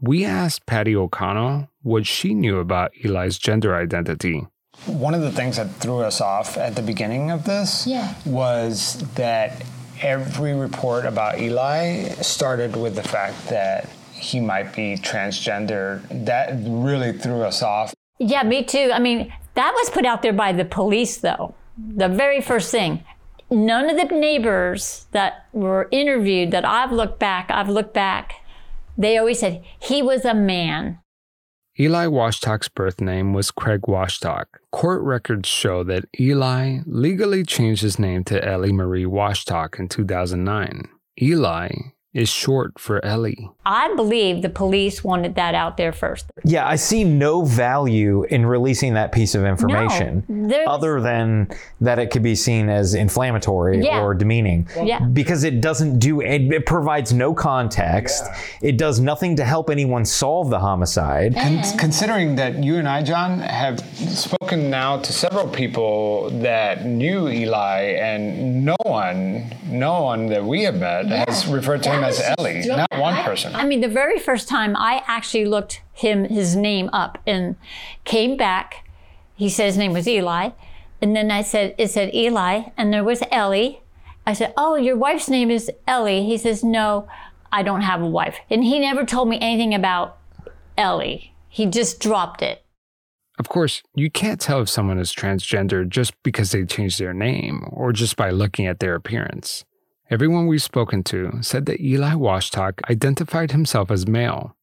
We 0.00 0.24
asked 0.24 0.66
Patty 0.66 0.96
O'Connell 0.96 1.68
what 1.82 2.06
she 2.06 2.34
knew 2.34 2.58
about 2.58 2.90
Eli's 3.04 3.38
gender 3.38 3.76
identity. 3.76 4.46
One 4.86 5.14
of 5.14 5.20
the 5.20 5.30
things 5.30 5.56
that 5.56 5.70
threw 5.76 6.00
us 6.00 6.20
off 6.20 6.56
at 6.58 6.74
the 6.74 6.82
beginning 6.82 7.30
of 7.30 7.44
this 7.44 7.86
Yeah. 7.86 8.14
was 8.26 9.04
that 9.14 9.62
every 10.02 10.52
report 10.52 11.04
about 11.06 11.38
Eli 11.38 12.08
started 12.20 12.74
with 12.74 12.96
the 12.96 13.04
fact 13.04 13.48
that 13.48 13.88
he 14.12 14.40
might 14.40 14.74
be 14.74 14.96
transgender. 14.96 16.00
That 16.26 16.54
really 16.66 17.12
threw 17.12 17.42
us 17.42 17.62
off. 17.62 17.94
Yeah, 18.18 18.42
me 18.42 18.64
too. 18.64 18.90
I 18.92 18.98
mean, 18.98 19.32
that 19.54 19.72
was 19.76 19.90
put 19.90 20.04
out 20.04 20.22
there 20.22 20.32
by 20.32 20.52
the 20.52 20.64
police, 20.64 21.18
though. 21.18 21.54
The 21.78 22.08
very 22.08 22.40
first 22.40 22.72
thing. 22.72 23.04
None 23.54 23.88
of 23.88 23.96
the 23.96 24.12
neighbors 24.12 25.06
that 25.12 25.46
were 25.52 25.88
interviewed 25.92 26.50
that 26.50 26.64
I've 26.64 26.90
looked 26.90 27.20
back, 27.20 27.52
I've 27.52 27.68
looked 27.68 27.94
back, 27.94 28.34
they 28.98 29.16
always 29.16 29.38
said 29.38 29.62
he 29.78 30.02
was 30.02 30.24
a 30.24 30.34
man. 30.34 30.98
Eli 31.78 32.06
Washtock's 32.06 32.68
birth 32.68 33.00
name 33.00 33.32
was 33.32 33.52
Craig 33.52 33.82
Washtock. 33.82 34.46
Court 34.72 35.02
records 35.02 35.48
show 35.48 35.84
that 35.84 36.04
Eli 36.18 36.80
legally 36.84 37.44
changed 37.44 37.82
his 37.82 37.96
name 37.96 38.24
to 38.24 38.44
Ellie 38.44 38.72
Marie 38.72 39.04
Washtock 39.04 39.78
in 39.78 39.88
2009. 39.88 40.88
Eli 41.22 41.70
is 42.12 42.28
short 42.28 42.80
for 42.80 43.04
Ellie. 43.04 43.48
I 43.66 43.94
believe 43.96 44.42
the 44.42 44.48
police 44.50 45.02
wanted 45.02 45.36
that 45.36 45.54
out 45.54 45.76
there 45.76 45.92
first. 45.92 46.26
Yeah, 46.44 46.66
I 46.68 46.76
see 46.76 47.02
no 47.04 47.42
value 47.44 48.24
in 48.24 48.44
releasing 48.46 48.94
that 48.94 49.12
piece 49.12 49.34
of 49.34 49.44
information 49.44 50.24
there's- 50.28 50.66
other 50.68 51.00
than 51.00 51.48
that 51.80 51.98
it 51.98 52.10
could 52.10 52.22
be 52.22 52.34
seen 52.34 52.68
as 52.68 52.94
inflammatory 52.94 53.82
Yeah. 53.84 54.00
or 54.02 54.14
demeaning. 54.14 54.68
Yeah. 54.82 55.00
Because 55.00 55.44
it 55.44 55.60
doesn't 55.60 55.98
do 55.98 56.20
it, 56.20 56.42
it 56.52 56.66
provides 56.66 57.12
no 57.12 57.32
context. 57.32 58.24
It 58.60 58.76
does 58.76 59.00
nothing 59.00 59.36
to 59.36 59.44
help 59.44 59.70
anyone 59.70 60.04
solve 60.04 60.50
the 60.50 60.58
homicide. 60.58 61.34
Con- 61.34 61.62
considering 61.78 62.34
that 62.36 62.62
you 62.62 62.76
and 62.76 62.88
I, 62.88 63.02
John, 63.02 63.38
have 63.40 63.80
spoken 63.80 64.70
now 64.70 64.98
to 64.98 65.12
several 65.12 65.48
people 65.48 66.30
that 66.42 66.84
knew 66.84 67.28
Eli, 67.28 67.80
and 67.98 68.64
no 68.64 68.76
one, 68.84 69.52
no 69.68 70.02
one 70.02 70.26
that 70.26 70.44
we 70.44 70.62
have 70.64 70.76
met 70.76 71.06
has 71.06 71.46
referred 71.46 71.82
to 71.84 71.90
him 71.90 72.04
as 72.04 72.20
Ellie. 72.38 72.62
Not 72.66 72.88
one 72.98 73.14
person. 73.24 73.53
I 73.54 73.64
mean, 73.66 73.80
the 73.80 73.88
very 73.88 74.18
first 74.18 74.48
time 74.48 74.76
I 74.76 75.02
actually 75.06 75.44
looked 75.44 75.82
him 75.92 76.24
his 76.24 76.56
name 76.56 76.90
up 76.92 77.18
and 77.26 77.56
came 78.04 78.36
back, 78.36 78.86
he 79.36 79.48
said 79.48 79.66
his 79.66 79.78
name 79.78 79.92
was 79.92 80.08
Eli, 80.08 80.50
and 81.00 81.14
then 81.14 81.30
I 81.30 81.42
said 81.42 81.74
it 81.78 81.90
said 81.90 82.14
Eli, 82.14 82.70
and 82.76 82.92
there 82.92 83.04
was 83.04 83.22
Ellie. 83.30 83.82
I 84.26 84.32
said, 84.32 84.52
"Oh, 84.56 84.74
your 84.74 84.96
wife's 84.96 85.28
name 85.28 85.50
is 85.50 85.70
Ellie." 85.86 86.24
He 86.24 86.36
says, 86.36 86.64
"No, 86.64 87.08
I 87.52 87.62
don't 87.62 87.82
have 87.82 88.02
a 88.02 88.06
wife," 88.06 88.38
and 88.50 88.64
he 88.64 88.80
never 88.80 89.04
told 89.04 89.28
me 89.28 89.38
anything 89.40 89.74
about 89.74 90.18
Ellie. 90.76 91.34
He 91.48 91.66
just 91.66 92.00
dropped 92.00 92.42
it. 92.42 92.64
Of 93.38 93.48
course, 93.48 93.82
you 93.94 94.10
can't 94.10 94.40
tell 94.40 94.60
if 94.62 94.68
someone 94.68 94.98
is 94.98 95.12
transgender 95.12 95.88
just 95.88 96.14
because 96.22 96.52
they 96.52 96.64
changed 96.64 97.00
their 97.00 97.14
name 97.14 97.68
or 97.70 97.92
just 97.92 98.16
by 98.16 98.30
looking 98.30 98.66
at 98.66 98.78
their 98.78 98.94
appearance. 98.94 99.64
Everyone 100.10 100.46
we've 100.46 100.62
spoken 100.62 101.02
to 101.04 101.38
said 101.40 101.64
that 101.66 101.80
Eli 101.80 102.12
Washtock 102.12 102.78
identified 102.90 103.52
himself 103.52 103.90
as 103.90 104.06
male. 104.06 104.54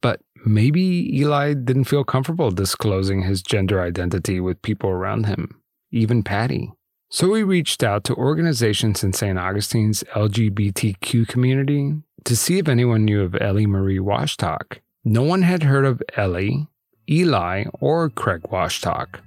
But 0.00 0.20
maybe 0.44 1.16
Eli 1.18 1.54
didn't 1.54 1.84
feel 1.84 2.02
comfortable 2.02 2.50
disclosing 2.50 3.22
his 3.22 3.40
gender 3.40 3.80
identity 3.80 4.40
with 4.40 4.62
people 4.62 4.90
around 4.90 5.26
him, 5.26 5.60
even 5.92 6.24
Patty. 6.24 6.72
So 7.10 7.30
we 7.30 7.42
reached 7.42 7.82
out 7.82 8.04
to 8.04 8.14
organizations 8.14 9.04
in 9.04 9.12
St. 9.12 9.38
Augustine's 9.38 10.02
LGBTQ 10.14 11.28
community 11.28 11.94
to 12.24 12.36
see 12.36 12.58
if 12.58 12.68
anyone 12.68 13.04
knew 13.04 13.22
of 13.22 13.36
Ellie 13.40 13.66
Marie 13.66 14.00
Washtock. 14.00 14.78
No 15.04 15.22
one 15.22 15.42
had 15.42 15.62
heard 15.62 15.86
of 15.86 16.02
Ellie, 16.16 16.66
Eli, 17.08 17.64
or 17.80 18.10
Craig 18.10 18.42
Washtock. 18.50 19.20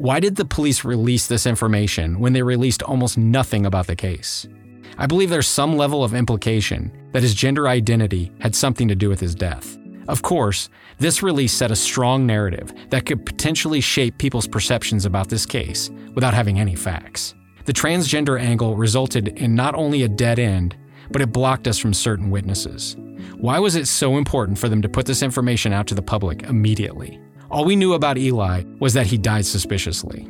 Why 0.00 0.18
did 0.18 0.36
the 0.36 0.46
police 0.46 0.82
release 0.82 1.26
this 1.26 1.44
information 1.44 2.20
when 2.20 2.32
they 2.32 2.40
released 2.40 2.82
almost 2.82 3.18
nothing 3.18 3.66
about 3.66 3.86
the 3.86 3.94
case? 3.94 4.48
I 4.96 5.04
believe 5.04 5.28
there's 5.28 5.46
some 5.46 5.76
level 5.76 6.02
of 6.02 6.14
implication 6.14 6.90
that 7.12 7.22
his 7.22 7.34
gender 7.34 7.68
identity 7.68 8.32
had 8.40 8.54
something 8.54 8.88
to 8.88 8.94
do 8.94 9.10
with 9.10 9.20
his 9.20 9.34
death. 9.34 9.76
Of 10.08 10.22
course, 10.22 10.70
this 10.96 11.22
release 11.22 11.52
set 11.52 11.70
a 11.70 11.76
strong 11.76 12.24
narrative 12.24 12.72
that 12.88 13.04
could 13.04 13.26
potentially 13.26 13.82
shape 13.82 14.16
people's 14.16 14.48
perceptions 14.48 15.04
about 15.04 15.28
this 15.28 15.44
case 15.44 15.90
without 16.14 16.32
having 16.32 16.58
any 16.58 16.76
facts. 16.76 17.34
The 17.66 17.74
transgender 17.74 18.40
angle 18.40 18.76
resulted 18.76 19.28
in 19.28 19.54
not 19.54 19.74
only 19.74 20.04
a 20.04 20.08
dead 20.08 20.38
end, 20.38 20.78
but 21.10 21.20
it 21.20 21.30
blocked 21.30 21.68
us 21.68 21.76
from 21.76 21.92
certain 21.92 22.30
witnesses. 22.30 22.96
Why 23.36 23.58
was 23.58 23.76
it 23.76 23.86
so 23.86 24.16
important 24.16 24.58
for 24.58 24.70
them 24.70 24.80
to 24.80 24.88
put 24.88 25.04
this 25.04 25.22
information 25.22 25.74
out 25.74 25.86
to 25.88 25.94
the 25.94 26.00
public 26.00 26.44
immediately? 26.44 27.20
All 27.50 27.64
we 27.64 27.74
knew 27.74 27.94
about 27.94 28.16
Eli 28.16 28.62
was 28.78 28.94
that 28.94 29.06
he 29.06 29.18
died 29.18 29.44
suspiciously. 29.44 30.28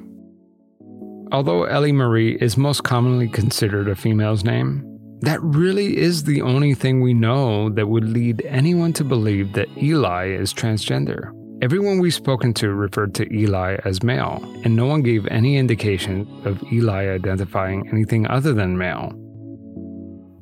Although 1.32 1.64
Ellie 1.64 1.92
Marie 1.92 2.38
is 2.40 2.56
most 2.56 2.82
commonly 2.82 3.28
considered 3.28 3.88
a 3.88 3.94
female's 3.94 4.42
name, 4.42 4.86
that 5.20 5.42
really 5.42 5.98
is 5.98 6.24
the 6.24 6.40
only 6.40 6.72
thing 6.72 7.02
we 7.02 7.12
know 7.12 7.68
that 7.70 7.88
would 7.88 8.04
lead 8.04 8.42
anyone 8.46 8.94
to 8.94 9.04
believe 9.04 9.52
that 9.52 9.68
Eli 9.76 10.28
is 10.28 10.54
transgender. 10.54 11.30
Everyone 11.60 11.98
we've 11.98 12.14
spoken 12.14 12.54
to 12.54 12.72
referred 12.72 13.14
to 13.16 13.30
Eli 13.30 13.76
as 13.84 14.02
male, 14.02 14.40
and 14.64 14.74
no 14.74 14.86
one 14.86 15.02
gave 15.02 15.26
any 15.26 15.58
indication 15.58 16.26
of 16.46 16.62
Eli 16.72 17.10
identifying 17.10 17.86
anything 17.92 18.26
other 18.28 18.54
than 18.54 18.78
male. 18.78 19.12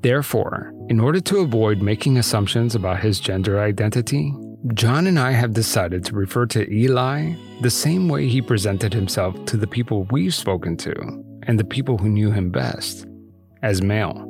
Therefore, 0.02 0.72
in 0.88 1.00
order 1.00 1.20
to 1.22 1.38
avoid 1.38 1.82
making 1.82 2.18
assumptions 2.18 2.76
about 2.76 3.00
his 3.00 3.18
gender 3.18 3.58
identity, 3.60 4.32
John 4.74 5.06
and 5.06 5.20
I 5.20 5.30
have 5.30 5.52
decided 5.52 6.04
to 6.06 6.16
refer 6.16 6.44
to 6.46 6.68
Eli 6.72 7.32
the 7.60 7.70
same 7.70 8.08
way 8.08 8.26
he 8.26 8.42
presented 8.42 8.92
himself 8.92 9.44
to 9.46 9.56
the 9.56 9.68
people 9.68 10.02
we've 10.10 10.34
spoken 10.34 10.76
to 10.78 10.92
and 11.44 11.60
the 11.60 11.64
people 11.64 11.96
who 11.96 12.08
knew 12.08 12.32
him 12.32 12.50
best 12.50 13.06
as 13.62 13.82
male. 13.82 14.27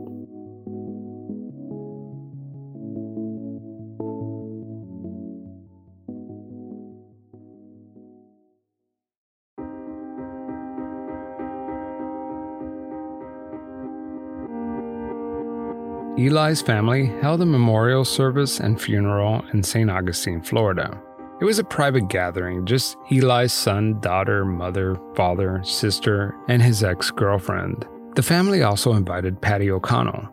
Eli's 16.18 16.60
family 16.60 17.06
held 17.22 17.40
a 17.42 17.46
memorial 17.46 18.04
service 18.04 18.58
and 18.58 18.80
funeral 18.80 19.44
in 19.52 19.62
St. 19.62 19.88
Augustine, 19.88 20.42
Florida. 20.42 21.00
It 21.40 21.44
was 21.44 21.60
a 21.60 21.64
private 21.64 22.08
gathering, 22.08 22.66
just 22.66 22.96
Eli's 23.08 23.52
son, 23.52 24.00
daughter, 24.00 24.44
mother, 24.44 24.98
father, 25.14 25.62
sister, 25.62 26.34
and 26.48 26.60
his 26.60 26.82
ex 26.82 27.12
girlfriend. 27.12 27.86
The 28.16 28.24
family 28.24 28.64
also 28.64 28.94
invited 28.94 29.40
Patty 29.40 29.70
O'Connell. 29.70 30.28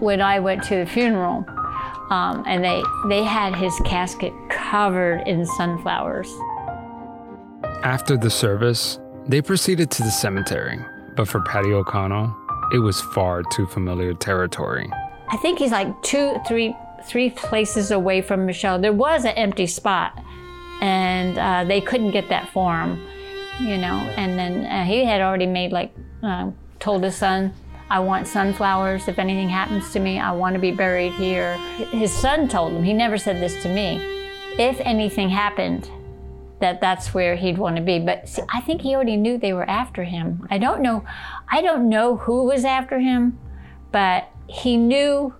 When 0.00 0.20
I 0.20 0.38
went 0.38 0.62
to 0.64 0.76
the 0.76 0.86
funeral, 0.86 1.46
um, 2.10 2.44
and 2.46 2.62
they, 2.62 2.82
they 3.08 3.24
had 3.24 3.56
his 3.56 3.72
casket 3.86 4.34
covered 4.50 5.26
in 5.26 5.46
sunflowers. 5.46 6.30
After 7.82 8.18
the 8.18 8.28
service, 8.28 8.98
they 9.26 9.40
proceeded 9.40 9.90
to 9.92 10.02
the 10.02 10.10
cemetery, 10.10 10.78
but 11.16 11.26
for 11.26 11.40
Patty 11.40 11.72
O'Connell, 11.72 12.36
it 12.70 12.80
was 12.80 13.00
far 13.00 13.42
too 13.44 13.66
familiar 13.66 14.12
territory. 14.12 14.90
I 15.28 15.36
think 15.36 15.58
he's 15.58 15.72
like 15.72 16.02
two, 16.02 16.36
three, 16.46 16.74
three 17.04 17.30
places 17.30 17.90
away 17.90 18.22
from 18.22 18.46
Michelle. 18.46 18.78
There 18.78 18.92
was 18.92 19.24
an 19.24 19.32
empty 19.32 19.66
spot, 19.66 20.22
and 20.80 21.38
uh, 21.38 21.64
they 21.64 21.80
couldn't 21.80 22.12
get 22.12 22.28
that 22.28 22.48
for 22.50 22.78
him, 22.78 23.04
you 23.60 23.78
know. 23.78 23.96
And 24.16 24.38
then 24.38 24.66
uh, 24.66 24.84
he 24.84 25.04
had 25.04 25.20
already 25.20 25.46
made 25.46 25.72
like 25.72 25.92
uh, 26.22 26.50
told 26.78 27.02
his 27.02 27.16
son, 27.16 27.52
"I 27.90 28.00
want 28.00 28.28
sunflowers. 28.28 29.08
If 29.08 29.18
anything 29.18 29.48
happens 29.48 29.92
to 29.92 30.00
me, 30.00 30.18
I 30.20 30.32
want 30.32 30.54
to 30.54 30.60
be 30.60 30.70
buried 30.70 31.12
here." 31.12 31.56
His 31.90 32.12
son 32.12 32.48
told 32.48 32.72
him. 32.72 32.82
He 32.82 32.92
never 32.92 33.18
said 33.18 33.36
this 33.42 33.60
to 33.62 33.68
me. 33.68 34.00
If 34.58 34.80
anything 34.80 35.28
happened, 35.28 35.90
that 36.60 36.80
that's 36.80 37.12
where 37.12 37.36
he'd 37.36 37.58
want 37.58 37.76
to 37.76 37.82
be. 37.82 37.98
But 37.98 38.28
see, 38.28 38.42
I 38.52 38.60
think 38.60 38.80
he 38.80 38.94
already 38.94 39.16
knew 39.16 39.38
they 39.38 39.52
were 39.52 39.68
after 39.68 40.04
him. 40.04 40.46
I 40.50 40.58
don't 40.58 40.82
know. 40.82 41.04
I 41.48 41.62
don't 41.62 41.88
know 41.88 42.16
who 42.16 42.44
was 42.44 42.64
after 42.64 42.98
him, 43.00 43.38
but 43.92 44.30
he 44.48 44.76
knew 44.76 45.34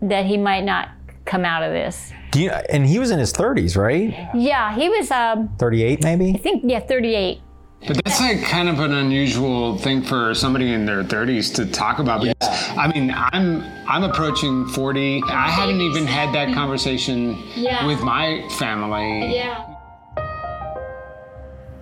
that 0.00 0.26
he 0.26 0.36
might 0.36 0.64
not 0.64 0.88
come 1.24 1.44
out 1.44 1.62
of 1.62 1.72
this. 1.72 2.12
Do 2.32 2.40
you, 2.42 2.50
and 2.50 2.86
he 2.86 2.98
was 2.98 3.10
in 3.10 3.18
his 3.18 3.32
30s, 3.32 3.76
right? 3.76 4.28
Yeah, 4.34 4.74
he 4.74 4.88
was. 4.88 5.10
Um, 5.10 5.50
38 5.58 6.02
maybe? 6.02 6.30
I 6.34 6.38
think 6.38 6.62
yeah, 6.66 6.80
38. 6.80 7.40
But 7.86 8.04
that's 8.04 8.20
like 8.20 8.42
kind 8.44 8.68
of 8.68 8.78
an 8.78 8.94
unusual 8.94 9.76
thing 9.76 10.02
for 10.02 10.34
somebody 10.34 10.72
in 10.72 10.86
their 10.86 11.02
30s 11.02 11.52
to 11.56 11.66
talk 11.66 11.98
about. 11.98 12.20
Because 12.22 12.36
I 12.78 12.86
mean, 12.94 13.12
I'm 13.14 13.62
I'm 13.88 14.04
approaching 14.04 14.66
40. 14.68 15.22
I 15.26 15.50
haven't 15.50 15.80
even 15.80 16.06
had 16.06 16.32
that 16.34 16.54
conversation 16.54 17.36
Yeah. 17.56 17.84
with 17.86 18.00
my 18.02 18.48
family. 18.58 19.34
Yeah. 19.34 19.68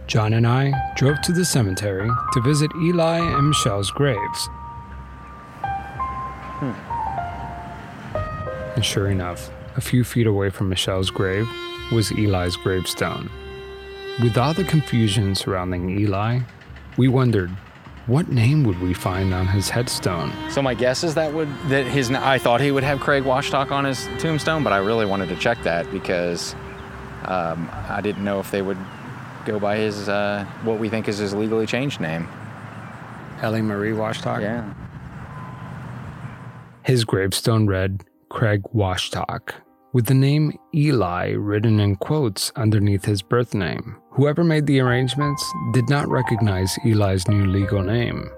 John 0.07 0.33
and 0.33 0.47
I 0.47 0.73
drove 0.97 1.21
to 1.23 1.33
the 1.33 1.45
cemetery 1.45 2.11
to 2.33 2.41
visit 2.41 2.71
Eli 2.83 3.19
and 3.19 3.49
Michelle's 3.49 3.91
graves. 3.91 4.49
And 8.75 8.85
sure 8.85 9.09
enough, 9.09 9.51
a 9.77 9.81
few 9.81 10.05
feet 10.05 10.27
away 10.27 10.51
from 10.51 10.69
Michelle's 10.69 11.11
grave 11.11 11.49
was 11.93 12.11
Eli's 12.13 12.57
gravestone. 12.57 13.31
With 14.23 14.37
all 14.37 14.55
the 14.55 14.65
confusion 14.65 15.35
surrounding 15.35 15.99
Eli, 15.99 16.41
we 16.97 17.09
wondered 17.09 17.51
what 18.07 18.29
name 18.29 18.65
would 18.65 18.81
we 18.81 18.93
find 18.93 19.33
on 19.33 19.47
his 19.47 19.69
headstone? 19.69 20.33
So 20.51 20.61
my 20.63 20.75
guess 20.75 21.05
is 21.05 21.15
that 21.15 21.33
would 21.33 21.49
that 21.69 21.87
his 21.87 22.11
I 22.11 22.39
thought 22.39 22.61
he 22.61 22.73
would 22.73 22.83
have 22.83 23.01
Craig 23.01 23.25
Washtock 23.25 23.71
on 23.71 23.85
his 23.85 24.09
tombstone, 24.19 24.65
but 24.65 24.73
I 24.73 24.79
really 24.79 25.07
wanted 25.07 25.29
to 25.29 25.37
check 25.37 25.63
that 25.63 25.91
because 25.93 26.55
um, 27.25 27.71
I 27.89 28.01
didn't 28.03 28.25
know 28.25 28.41
if 28.41 28.51
they 28.51 28.63
would 28.63 28.79
go 29.45 29.59
by 29.59 29.77
his 29.77 30.09
uh, 30.09 30.45
what 30.65 30.79
we 30.79 30.89
think 30.89 31.09
is 31.09 31.19
his 31.19 31.35
legally 31.35 31.67
changed 31.67 32.01
name. 32.01 32.29
Ellie 33.43 33.63
Marie 33.63 33.93
Washtock? 33.93 34.41
Yeah. 34.41 34.75
His 36.83 37.05
gravestone 37.05 37.67
read 37.67 38.05
Craig 38.31 38.63
Washtock, 38.73 39.55
with 39.93 40.07
the 40.07 40.15
name 40.15 40.57
Eli 40.73 41.33
written 41.33 41.81
in 41.81 41.97
quotes 41.97 42.53
underneath 42.55 43.05
his 43.05 43.23
birth 43.23 43.55
name. 43.55 43.97
Whoever 44.13 44.45
made 44.45 44.67
the 44.67 44.81
arrangements 44.81 45.45
did 45.73 45.89
not 45.89 46.09
recognize 46.09 46.79
Eli's 46.85 47.27
new 47.29 47.45
legal 47.45 47.83
name. 47.83 48.31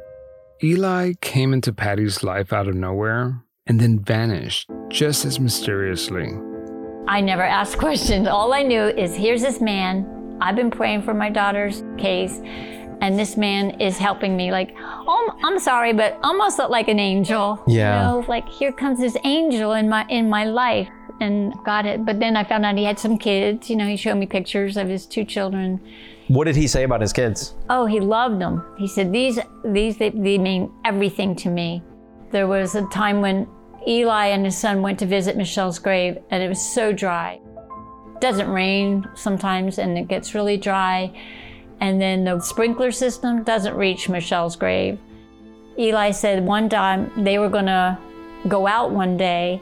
Eli 0.64 1.12
came 1.20 1.52
into 1.52 1.72
Patty's 1.72 2.22
life 2.22 2.52
out 2.52 2.68
of 2.68 2.74
nowhere 2.74 3.44
and 3.66 3.78
then 3.80 3.98
vanished 3.98 4.70
just 4.88 5.24
as 5.24 5.38
mysteriously. 5.38 6.32
I 7.06 7.20
never 7.20 7.42
asked 7.42 7.78
questions. 7.78 8.26
All 8.26 8.54
I 8.54 8.62
knew 8.62 8.84
is 8.84 9.14
here's 9.14 9.42
this 9.42 9.60
man. 9.60 10.38
I've 10.40 10.56
been 10.56 10.70
praying 10.70 11.02
for 11.02 11.14
my 11.14 11.28
daughter's 11.28 11.84
case, 11.98 12.40
and 13.02 13.18
this 13.18 13.36
man 13.36 13.80
is 13.80 13.98
helping 13.98 14.36
me. 14.36 14.50
Like, 14.52 14.74
oh, 14.78 15.36
I'm 15.42 15.58
sorry, 15.58 15.92
but 15.92 16.18
almost 16.22 16.58
like 16.58 16.88
an 16.88 17.00
angel. 17.00 17.62
Yeah. 17.66 17.96
You 17.96 18.20
know, 18.20 18.26
like 18.28 18.48
here 18.48 18.72
comes 18.72 19.00
this 19.00 19.16
angel 19.24 19.72
in 19.72 19.88
my 19.88 20.06
in 20.08 20.30
my 20.30 20.44
life, 20.44 20.88
and 21.20 21.52
got 21.64 21.84
it. 21.84 22.06
But 22.06 22.20
then 22.20 22.36
I 22.36 22.44
found 22.44 22.64
out 22.64 22.78
he 22.78 22.84
had 22.84 22.98
some 22.98 23.18
kids. 23.18 23.68
You 23.68 23.76
know, 23.76 23.86
he 23.86 23.96
showed 23.96 24.14
me 24.14 24.26
pictures 24.26 24.76
of 24.76 24.88
his 24.88 25.04
two 25.04 25.24
children. 25.24 25.80
What 26.28 26.44
did 26.44 26.54
he 26.56 26.68
say 26.68 26.84
about 26.84 27.00
his 27.00 27.12
kids? 27.12 27.54
Oh, 27.68 27.86
he 27.86 27.98
loved 27.98 28.40
them. 28.40 28.64
He 28.78 28.86
said 28.86 29.12
these 29.12 29.38
these 29.64 29.98
they, 29.98 30.10
they 30.10 30.38
mean 30.38 30.72
everything 30.84 31.34
to 31.36 31.50
me. 31.50 31.82
There 32.30 32.46
was 32.46 32.76
a 32.76 32.86
time 32.86 33.20
when 33.20 33.48
Eli 33.86 34.26
and 34.26 34.44
his 34.44 34.56
son 34.56 34.80
went 34.80 35.00
to 35.00 35.06
visit 35.06 35.36
Michelle's 35.36 35.80
grave, 35.80 36.18
and 36.30 36.40
it 36.40 36.48
was 36.48 36.62
so 36.62 36.92
dry. 36.92 37.40
It 38.14 38.20
doesn't 38.20 38.48
rain 38.48 39.04
sometimes, 39.14 39.78
and 39.78 39.98
it 39.98 40.06
gets 40.06 40.36
really 40.36 40.56
dry. 40.56 41.12
And 41.82 42.00
then 42.00 42.22
the 42.22 42.38
sprinkler 42.38 42.92
system 42.92 43.42
doesn't 43.42 43.74
reach 43.74 44.08
Michelle's 44.08 44.54
grave. 44.54 45.00
Eli 45.76 46.12
said 46.12 46.46
one 46.46 46.68
time 46.68 47.10
they 47.16 47.40
were 47.40 47.48
going 47.48 47.66
to 47.66 47.98
go 48.46 48.68
out 48.68 48.92
one 48.92 49.16
day 49.16 49.60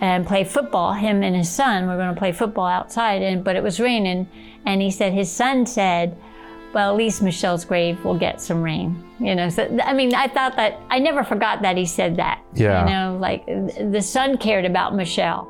and 0.00 0.24
play 0.24 0.44
football. 0.44 0.92
Him 0.92 1.24
and 1.24 1.34
his 1.34 1.50
son 1.50 1.88
were 1.88 1.96
going 1.96 2.14
to 2.14 2.18
play 2.18 2.30
football 2.30 2.66
outside, 2.66 3.22
and 3.22 3.42
but 3.42 3.56
it 3.56 3.62
was 3.64 3.80
raining. 3.80 4.28
And 4.66 4.80
he 4.80 4.92
said 4.92 5.12
his 5.12 5.32
son 5.32 5.66
said, 5.66 6.16
"Well, 6.72 6.92
at 6.92 6.96
least 6.96 7.22
Michelle's 7.22 7.64
grave 7.64 8.04
will 8.04 8.16
get 8.16 8.40
some 8.40 8.62
rain." 8.62 9.02
You 9.18 9.34
know, 9.34 9.48
so 9.48 9.66
I 9.82 9.94
mean, 9.94 10.14
I 10.14 10.28
thought 10.28 10.54
that 10.54 10.80
I 10.90 11.00
never 11.00 11.24
forgot 11.24 11.62
that 11.62 11.76
he 11.76 11.86
said 11.86 12.18
that. 12.18 12.40
Yeah. 12.54 12.84
You 12.84 12.90
know, 12.94 13.18
like 13.18 13.44
the 13.46 14.00
son 14.00 14.38
cared 14.38 14.64
about 14.64 14.94
Michelle. 14.94 15.48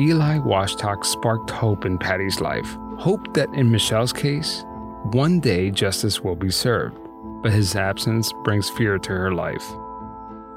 Eli 0.00 0.38
Washtock 0.38 1.04
sparked 1.04 1.50
hope 1.50 1.84
in 1.84 1.98
Patty's 1.98 2.40
life. 2.40 2.78
Hope 2.98 3.34
that 3.34 3.52
in 3.52 3.70
Michelle's 3.70 4.12
case, 4.12 4.64
one 5.14 5.40
day 5.40 5.70
justice 5.70 6.20
will 6.20 6.36
be 6.36 6.50
served, 6.50 6.98
but 7.42 7.52
his 7.52 7.74
absence 7.76 8.32
brings 8.44 8.68
fear 8.70 8.98
to 8.98 9.10
her 9.10 9.32
life. 9.32 9.64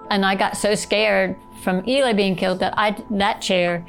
And 0.10 0.26
I 0.26 0.36
got 0.36 0.58
so 0.58 0.76
scared 0.76 1.36
from 1.64 1.88
Eli 1.88 2.14
being 2.14 2.36
killed 2.36 2.60
that 2.60 2.74
I 2.78 3.02
that 3.12 3.42
chair, 3.42 3.86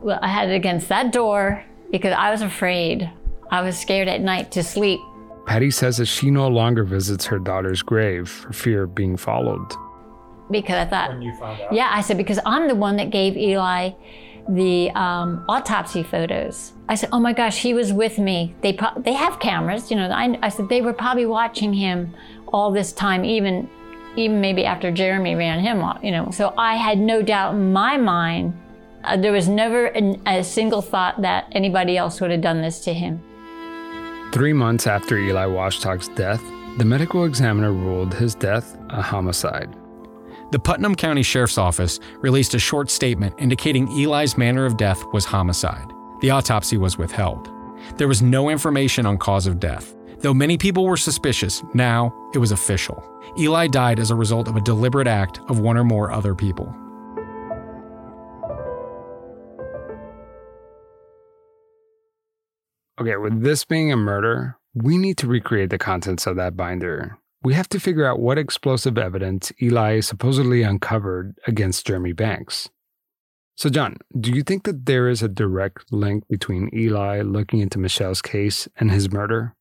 well, 0.00 0.18
I 0.22 0.28
had 0.28 0.50
it 0.50 0.54
against 0.54 0.88
that 0.88 1.12
door 1.12 1.64
because 1.90 2.12
I 2.16 2.30
was 2.30 2.42
afraid. 2.42 3.10
I 3.50 3.62
was 3.62 3.78
scared 3.78 4.08
at 4.08 4.20
night 4.20 4.52
to 4.52 4.62
sleep. 4.62 5.00
Patty 5.46 5.70
says 5.70 5.98
that 5.98 6.06
she 6.06 6.30
no 6.30 6.48
longer 6.48 6.84
visits 6.84 7.26
her 7.26 7.38
daughter's 7.38 7.82
grave 7.82 8.28
for 8.28 8.52
fear 8.52 8.84
of 8.84 8.94
being 8.94 9.16
followed. 9.16 9.72
because 10.50 10.76
I 10.76 10.84
thought, 10.86 11.72
yeah, 11.72 11.90
I 11.92 12.00
said 12.00 12.16
because 12.16 12.38
I'm 12.46 12.68
the 12.68 12.74
one 12.74 12.96
that 12.96 13.10
gave 13.10 13.36
Eli 13.36 13.90
the 14.48 14.90
um, 14.90 15.44
autopsy 15.48 16.02
photos. 16.02 16.72
I 16.88 16.96
said, 16.96 17.08
oh 17.12 17.20
my 17.20 17.32
gosh, 17.32 17.58
he 17.58 17.72
was 17.72 17.92
with 17.92 18.18
me. 18.18 18.54
They 18.60 18.72
pro- 18.74 18.98
they 18.98 19.14
have 19.14 19.40
cameras, 19.40 19.90
you 19.90 19.96
know. 19.96 20.08
I, 20.10 20.38
I 20.42 20.48
said 20.48 20.68
they 20.68 20.82
were 20.82 20.92
probably 20.92 21.26
watching 21.26 21.72
him 21.72 22.14
all 22.48 22.70
this 22.70 22.92
time, 22.92 23.24
even 23.24 23.68
even 24.16 24.40
maybe 24.40 24.64
after 24.64 24.92
Jeremy 24.92 25.34
ran 25.34 25.60
him 25.60 25.82
off, 25.82 26.02
you 26.02 26.12
know. 26.12 26.30
So 26.30 26.54
I 26.56 26.76
had 26.76 26.98
no 26.98 27.22
doubt 27.22 27.54
in 27.54 27.72
my 27.72 27.96
mind. 27.96 28.60
Uh, 29.02 29.16
there 29.16 29.32
was 29.32 29.48
never 29.48 29.86
an, 29.86 30.22
a 30.26 30.44
single 30.44 30.82
thought 30.82 31.20
that 31.22 31.48
anybody 31.52 31.96
else 31.96 32.20
would 32.20 32.30
have 32.30 32.40
done 32.40 32.62
this 32.62 32.80
to 32.84 32.94
him. 32.94 33.22
Three 34.32 34.52
months 34.52 34.86
after 34.86 35.18
Eli 35.18 35.46
Washtock's 35.46 36.08
death, 36.08 36.42
the 36.78 36.84
medical 36.84 37.24
examiner 37.24 37.72
ruled 37.72 38.14
his 38.14 38.34
death 38.34 38.76
a 38.88 39.02
homicide. 39.02 39.68
The 40.54 40.60
Putnam 40.60 40.94
County 40.94 41.24
Sheriff's 41.24 41.58
Office 41.58 41.98
released 42.20 42.54
a 42.54 42.60
short 42.60 42.88
statement 42.88 43.34
indicating 43.38 43.88
Eli's 43.88 44.38
manner 44.38 44.64
of 44.64 44.76
death 44.76 45.02
was 45.12 45.24
homicide. 45.24 45.92
The 46.20 46.30
autopsy 46.30 46.76
was 46.76 46.96
withheld. 46.96 47.50
There 47.96 48.06
was 48.06 48.22
no 48.22 48.48
information 48.50 49.04
on 49.04 49.18
cause 49.18 49.48
of 49.48 49.58
death. 49.58 49.96
Though 50.18 50.32
many 50.32 50.56
people 50.56 50.84
were 50.84 50.96
suspicious, 50.96 51.64
now 51.74 52.14
it 52.32 52.38
was 52.38 52.52
official. 52.52 53.02
Eli 53.36 53.66
died 53.66 53.98
as 53.98 54.12
a 54.12 54.14
result 54.14 54.46
of 54.46 54.54
a 54.54 54.60
deliberate 54.60 55.08
act 55.08 55.40
of 55.48 55.58
one 55.58 55.76
or 55.76 55.82
more 55.82 56.12
other 56.12 56.36
people. 56.36 56.72
Okay, 63.00 63.16
with 63.16 63.42
this 63.42 63.64
being 63.64 63.90
a 63.90 63.96
murder, 63.96 64.56
we 64.72 64.98
need 64.98 65.18
to 65.18 65.26
recreate 65.26 65.70
the 65.70 65.78
contents 65.78 66.28
of 66.28 66.36
that 66.36 66.56
binder. 66.56 67.18
We 67.44 67.52
have 67.52 67.68
to 67.68 67.78
figure 67.78 68.06
out 68.06 68.20
what 68.20 68.38
explosive 68.38 68.96
evidence 68.96 69.52
Eli 69.60 70.00
supposedly 70.00 70.62
uncovered 70.62 71.38
against 71.46 71.86
Jeremy 71.86 72.14
Banks. 72.14 72.70
So, 73.54 73.68
John, 73.68 73.98
do 74.18 74.32
you 74.32 74.42
think 74.42 74.64
that 74.64 74.86
there 74.86 75.10
is 75.10 75.22
a 75.22 75.28
direct 75.28 75.92
link 75.92 76.26
between 76.26 76.70
Eli 76.74 77.20
looking 77.20 77.60
into 77.60 77.78
Michelle's 77.78 78.22
case 78.22 78.66
and 78.76 78.90
his 78.90 79.12
murder? 79.12 79.54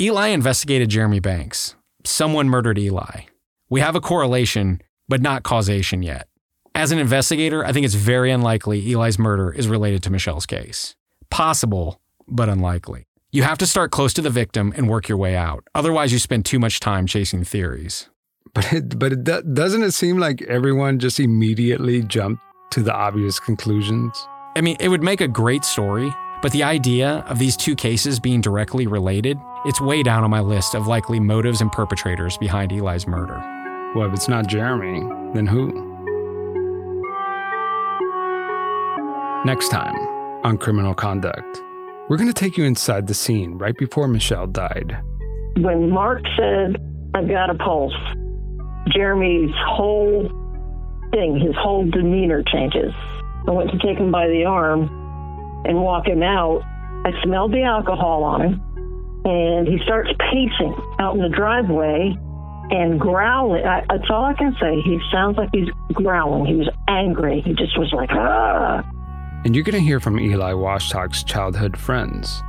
Eli 0.00 0.28
investigated 0.28 0.88
Jeremy 0.88 1.20
Banks. 1.20 1.76
Someone 2.04 2.48
murdered 2.48 2.78
Eli. 2.78 3.26
We 3.68 3.80
have 3.80 3.94
a 3.94 4.00
correlation, 4.00 4.82
but 5.08 5.22
not 5.22 5.44
causation 5.44 6.02
yet. 6.02 6.26
As 6.74 6.90
an 6.90 6.98
investigator, 6.98 7.64
I 7.64 7.72
think 7.72 7.86
it's 7.86 7.94
very 7.94 8.32
unlikely 8.32 8.90
Eli's 8.90 9.20
murder 9.20 9.52
is 9.52 9.68
related 9.68 10.02
to 10.02 10.10
Michelle's 10.10 10.46
case. 10.46 10.96
Possible, 11.30 12.00
but 12.26 12.48
unlikely. 12.48 13.06
You 13.32 13.44
have 13.44 13.58
to 13.58 13.66
start 13.66 13.92
close 13.92 14.12
to 14.14 14.22
the 14.22 14.30
victim 14.30 14.72
and 14.76 14.88
work 14.88 15.08
your 15.08 15.16
way 15.16 15.36
out. 15.36 15.62
Otherwise, 15.72 16.12
you 16.12 16.18
spend 16.18 16.44
too 16.44 16.58
much 16.58 16.80
time 16.80 17.06
chasing 17.06 17.44
theories. 17.44 18.08
But 18.52 18.72
it, 18.72 18.98
but 18.98 19.12
it, 19.12 19.22
do- 19.22 19.42
doesn't 19.42 19.84
it 19.84 19.92
seem 19.92 20.18
like 20.18 20.42
everyone 20.42 20.98
just 20.98 21.20
immediately 21.20 22.02
jumped 22.02 22.42
to 22.72 22.82
the 22.82 22.92
obvious 22.92 23.38
conclusions? 23.38 24.26
I 24.56 24.60
mean, 24.60 24.76
it 24.80 24.88
would 24.88 25.04
make 25.04 25.20
a 25.20 25.28
great 25.28 25.64
story, 25.64 26.12
but 26.42 26.50
the 26.50 26.64
idea 26.64 27.24
of 27.28 27.38
these 27.38 27.56
two 27.56 27.76
cases 27.76 28.18
being 28.18 28.40
directly 28.40 28.88
related, 28.88 29.38
it's 29.64 29.80
way 29.80 30.02
down 30.02 30.24
on 30.24 30.30
my 30.30 30.40
list 30.40 30.74
of 30.74 30.88
likely 30.88 31.20
motives 31.20 31.60
and 31.60 31.70
perpetrators 31.70 32.36
behind 32.38 32.72
Eli's 32.72 33.06
murder. 33.06 33.38
Well, 33.94 34.08
if 34.08 34.12
it's 34.12 34.28
not 34.28 34.48
Jeremy, 34.48 35.02
then 35.34 35.46
who? 35.46 35.68
Next 39.44 39.68
time 39.68 39.94
on 40.44 40.58
Criminal 40.58 40.94
Conduct, 40.94 41.62
we're 42.10 42.16
going 42.16 42.26
to 42.26 42.34
take 42.34 42.58
you 42.58 42.64
inside 42.64 43.06
the 43.06 43.14
scene 43.14 43.56
right 43.56 43.78
before 43.78 44.08
Michelle 44.08 44.48
died. 44.48 44.98
When 45.58 45.90
Mark 45.90 46.24
said, 46.36 46.76
I've 47.14 47.28
got 47.28 47.50
a 47.50 47.54
pulse, 47.54 47.94
Jeremy's 48.92 49.54
whole 49.64 50.28
thing, 51.12 51.38
his 51.38 51.54
whole 51.56 51.88
demeanor 51.88 52.42
changes. 52.52 52.92
I 53.46 53.52
went 53.52 53.70
to 53.70 53.78
take 53.78 53.96
him 53.96 54.10
by 54.10 54.26
the 54.26 54.44
arm 54.44 54.90
and 55.64 55.80
walk 55.80 56.08
him 56.08 56.24
out. 56.24 56.62
I 57.06 57.12
smelled 57.22 57.52
the 57.52 57.62
alcohol 57.62 58.24
on 58.24 58.40
him, 58.42 58.60
and 59.24 59.68
he 59.68 59.78
starts 59.84 60.10
pacing 60.18 60.74
out 60.98 61.14
in 61.14 61.22
the 61.22 61.28
driveway 61.28 62.18
and 62.70 62.98
growling. 62.98 63.64
I, 63.64 63.84
that's 63.88 64.10
all 64.10 64.24
I 64.24 64.34
can 64.34 64.52
say. 64.60 64.80
He 64.82 64.98
sounds 65.12 65.36
like 65.36 65.50
he's 65.52 65.70
growling. 65.92 66.46
He 66.46 66.56
was 66.56 66.70
angry. 66.88 67.40
He 67.40 67.52
just 67.52 67.78
was 67.78 67.92
like, 67.92 68.10
ah. 68.10 68.82
And 69.44 69.54
you're 69.54 69.64
going 69.64 69.74
to 69.74 69.80
hear 69.80 70.00
from 70.00 70.20
Eli 70.20 70.52
Washtock's 70.52 71.24
childhood 71.24 71.76
friends. 71.76 72.42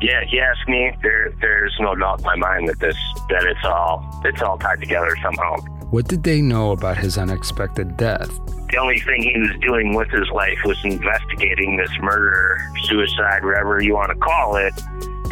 Yeah, 0.00 0.20
if 0.22 0.32
you 0.32 0.40
ask 0.40 0.68
me, 0.68 0.92
there 1.02 1.34
there's 1.40 1.76
no 1.80 1.94
doubt 1.94 2.20
in 2.20 2.24
my 2.24 2.36
mind 2.36 2.68
that 2.68 2.78
this 2.78 2.96
that 3.28 3.44
it's 3.44 3.64
all 3.64 4.22
it's 4.24 4.40
all 4.40 4.56
tied 4.56 4.80
together 4.80 5.14
somehow. 5.22 5.56
What 5.90 6.06
did 6.06 6.22
they 6.22 6.40
know 6.40 6.70
about 6.70 6.96
his 6.96 7.18
unexpected 7.18 7.96
death? 7.96 8.30
The 8.70 8.76
only 8.78 9.00
thing 9.00 9.22
he 9.22 9.38
was 9.38 9.50
doing 9.60 9.94
with 9.94 10.08
his 10.10 10.28
life 10.30 10.58
was 10.64 10.78
investigating 10.84 11.76
this 11.76 11.90
murder, 12.00 12.60
suicide, 12.84 13.44
whatever 13.44 13.82
you 13.82 13.94
want 13.94 14.10
to 14.10 14.16
call 14.16 14.56
it. 14.56 14.74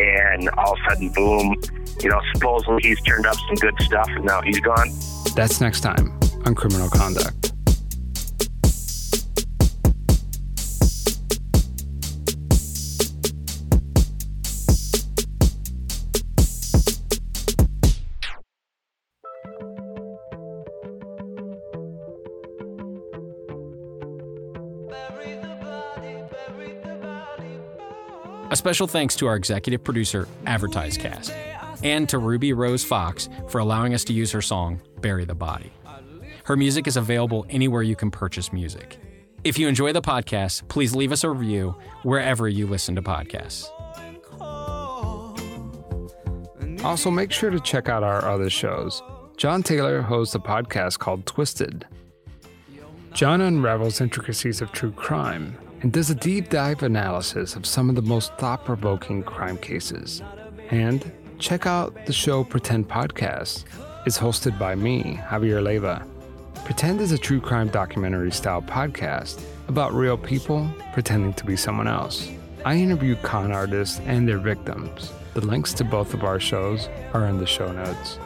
And 0.00 0.48
all 0.50 0.72
of 0.72 0.78
a 0.86 0.90
sudden, 0.90 1.10
boom, 1.10 1.54
you 2.02 2.10
know, 2.10 2.20
supposedly 2.34 2.82
he's 2.82 3.00
turned 3.02 3.26
up 3.26 3.36
some 3.46 3.54
good 3.56 3.74
stuff 3.80 4.08
and 4.08 4.24
now 4.24 4.42
he's 4.42 4.60
gone. 4.60 4.90
That's 5.34 5.60
next 5.60 5.80
time 5.80 6.18
on 6.44 6.54
Criminal 6.54 6.88
Conduct. 6.88 7.52
Special 28.66 28.88
thanks 28.88 29.14
to 29.14 29.28
our 29.28 29.36
executive 29.36 29.84
producer, 29.84 30.26
AdvertiseCast, 30.44 31.32
and 31.84 32.08
to 32.08 32.18
Ruby 32.18 32.52
Rose 32.52 32.82
Fox 32.82 33.28
for 33.46 33.60
allowing 33.60 33.94
us 33.94 34.02
to 34.02 34.12
use 34.12 34.32
her 34.32 34.42
song, 34.42 34.80
Bury 35.00 35.24
the 35.24 35.36
Body. 35.36 35.70
Her 36.42 36.56
music 36.56 36.88
is 36.88 36.96
available 36.96 37.46
anywhere 37.48 37.84
you 37.84 37.94
can 37.94 38.10
purchase 38.10 38.52
music. 38.52 38.98
If 39.44 39.56
you 39.56 39.68
enjoy 39.68 39.92
the 39.92 40.02
podcast, 40.02 40.66
please 40.66 40.96
leave 40.96 41.12
us 41.12 41.22
a 41.22 41.30
review 41.30 41.76
wherever 42.02 42.48
you 42.48 42.66
listen 42.66 42.96
to 42.96 43.02
podcasts. 43.02 43.68
Also, 46.84 47.08
make 47.08 47.30
sure 47.30 47.50
to 47.50 47.60
check 47.60 47.88
out 47.88 48.02
our 48.02 48.24
other 48.28 48.50
shows. 48.50 49.00
John 49.36 49.62
Taylor 49.62 50.02
hosts 50.02 50.34
a 50.34 50.40
podcast 50.40 50.98
called 50.98 51.24
Twisted. 51.24 51.86
John 53.14 53.42
unravels 53.42 54.00
intricacies 54.00 54.60
of 54.60 54.72
true 54.72 54.90
crime 54.90 55.56
and 55.82 55.92
does 55.92 56.10
a 56.10 56.14
deep 56.14 56.48
dive 56.48 56.82
analysis 56.82 57.56
of 57.56 57.66
some 57.66 57.88
of 57.88 57.96
the 57.96 58.02
most 58.02 58.32
thought 58.38 58.64
provoking 58.64 59.22
crime 59.22 59.58
cases. 59.58 60.22
And 60.70 61.10
check 61.38 61.66
out 61.66 62.06
the 62.06 62.12
show 62.12 62.44
Pretend 62.44 62.88
Podcast. 62.88 63.64
It's 64.06 64.18
hosted 64.18 64.58
by 64.58 64.74
me, 64.74 65.20
Javier 65.24 65.62
Leiva. 65.62 66.06
Pretend 66.64 67.00
is 67.00 67.12
a 67.12 67.18
true 67.18 67.40
crime 67.40 67.68
documentary 67.68 68.32
style 68.32 68.62
podcast 68.62 69.40
about 69.68 69.92
real 69.92 70.16
people 70.16 70.68
pretending 70.92 71.32
to 71.34 71.44
be 71.44 71.56
someone 71.56 71.88
else. 71.88 72.30
I 72.64 72.76
interview 72.76 73.16
con 73.16 73.52
artists 73.52 74.00
and 74.06 74.28
their 74.28 74.38
victims. 74.38 75.12
The 75.34 75.46
links 75.46 75.72
to 75.74 75.84
both 75.84 76.14
of 76.14 76.24
our 76.24 76.40
shows 76.40 76.88
are 77.12 77.26
in 77.26 77.38
the 77.38 77.46
show 77.46 77.70
notes. 77.70 78.18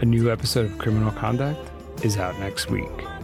A 0.00 0.04
new 0.04 0.30
episode 0.30 0.66
of 0.66 0.78
Criminal 0.78 1.12
Conduct 1.12 1.70
is 2.04 2.18
out 2.18 2.38
next 2.38 2.70
week. 2.70 3.15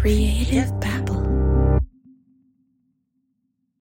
Creative 0.00 0.72